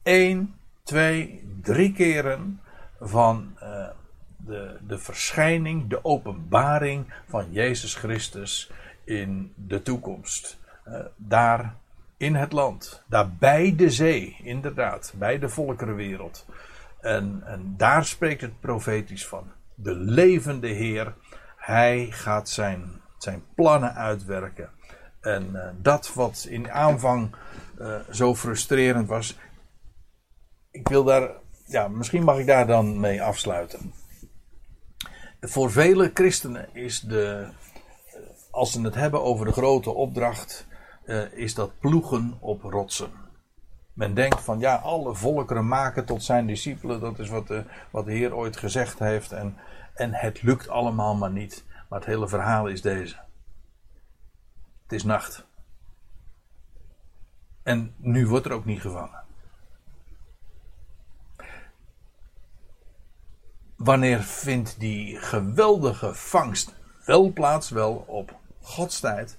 [0.02, 2.60] één, twee, drie keren
[3.00, 3.86] van uh,
[4.36, 8.70] de, de verschijning, de openbaring van Jezus Christus
[9.04, 10.58] in de toekomst.
[10.88, 11.74] Uh, daar
[12.16, 16.46] in het land, daar bij de zee, inderdaad, bij de volkerenwereld.
[17.00, 19.52] En, en daar spreekt het profetisch van.
[19.74, 21.14] De levende Heer,
[21.56, 24.70] hij gaat zijn, zijn plannen uitwerken.
[25.20, 27.34] En uh, dat wat in aanvang
[28.10, 29.38] zo frustrerend was.
[30.70, 31.30] Ik wil daar,
[31.66, 33.92] ja, misschien mag ik daar dan mee afsluiten.
[35.40, 37.48] Voor vele christenen is de,
[38.50, 40.66] als ze het hebben over de grote opdracht,
[41.04, 43.10] uh, is dat ploegen op rotsen.
[43.92, 47.00] Men denkt van ja, alle volkeren maken tot zijn discipelen.
[47.00, 49.32] Dat is wat de, wat de Heer ooit gezegd heeft.
[49.32, 49.56] En,
[49.94, 51.64] en het lukt allemaal maar niet.
[51.88, 53.16] Maar het hele verhaal is deze.
[54.82, 55.46] Het is nacht.
[57.62, 59.19] En nu wordt er ook niet gevangen.
[63.80, 66.74] Wanneer vindt die geweldige vangst
[67.04, 67.70] wel plaats?
[67.70, 69.38] Wel op Gods tijd,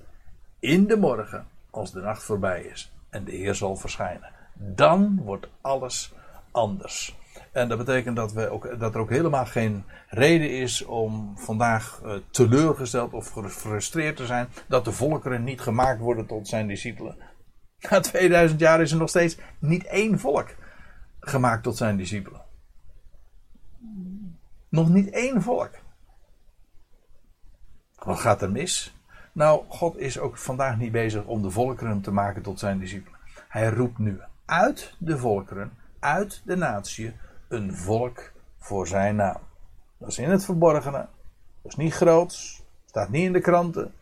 [0.60, 4.30] in de morgen, als de nacht voorbij is en de Heer zal verschijnen.
[4.54, 6.14] Dan wordt alles
[6.52, 7.16] anders.
[7.52, 12.02] En dat betekent dat, we ook, dat er ook helemaal geen reden is om vandaag
[12.06, 17.16] uh, teleurgesteld of gefrustreerd te zijn dat de volkeren niet gemaakt worden tot zijn discipelen.
[17.90, 20.56] Na 2000 jaar is er nog steeds niet één volk
[21.20, 22.41] gemaakt tot zijn discipelen.
[24.72, 25.72] Nog niet één volk.
[27.96, 28.96] Wat gaat er mis?
[29.32, 33.20] Nou, God is ook vandaag niet bezig om de volkeren te maken tot zijn discipelen.
[33.48, 37.14] Hij roept nu uit de volkeren, uit de natie,
[37.48, 39.38] een volk voor zijn naam.
[39.98, 41.08] Dat is in het verborgene.
[41.62, 42.64] Dat is niet groots.
[42.86, 43.94] Staat niet in de kranten.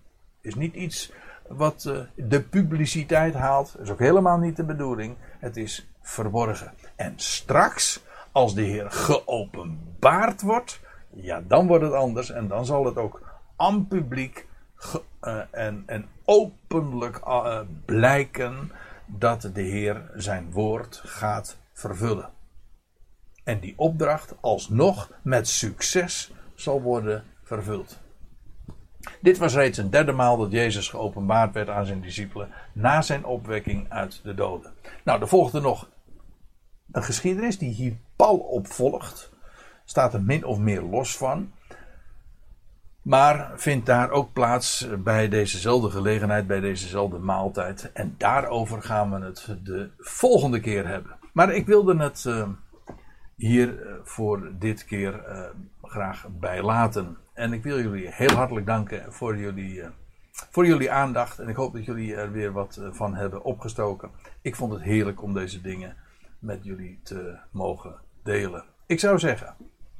[0.41, 1.11] Is niet iets
[1.47, 3.71] wat uh, de publiciteit haalt.
[3.71, 5.15] Dat is ook helemaal niet de bedoeling.
[5.39, 6.73] Het is verborgen.
[6.95, 10.79] En straks, als de Heer geopenbaard wordt,
[11.13, 12.31] ja, dan wordt het anders.
[12.31, 13.21] En dan zal het ook
[13.55, 14.47] aan publiek
[15.21, 18.71] uh, en, en openlijk uh, blijken
[19.05, 22.29] dat de Heer zijn woord gaat vervullen.
[23.43, 27.99] En die opdracht alsnog met succes zal worden vervuld.
[29.21, 33.25] Dit was reeds een derde maal dat Jezus geopenbaard werd aan zijn discipelen na zijn
[33.25, 34.73] opwekking uit de doden.
[35.03, 35.89] Nou, er volgde nog
[36.91, 39.31] een geschiedenis die hier pal op volgt.
[39.85, 41.51] Staat er min of meer los van.
[43.01, 47.91] Maar vindt daar ook plaats bij dezezelfde gelegenheid, bij dezezelfde maaltijd.
[47.93, 51.15] En daarover gaan we het de volgende keer hebben.
[51.33, 52.47] Maar ik wilde het uh,
[53.35, 55.41] hier uh, voor dit keer uh,
[55.81, 57.17] graag bij laten.
[57.33, 59.83] En ik wil jullie heel hartelijk danken voor jullie,
[60.31, 61.39] voor jullie aandacht.
[61.39, 64.09] En ik hoop dat jullie er weer wat van hebben opgestoken.
[64.41, 65.95] Ik vond het heerlijk om deze dingen
[66.39, 68.65] met jullie te mogen delen.
[68.85, 69.55] Ik zou zeggen,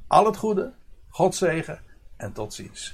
[0.06, 0.72] al het goede,
[1.08, 1.80] God zegen
[2.16, 2.88] en tot ziens.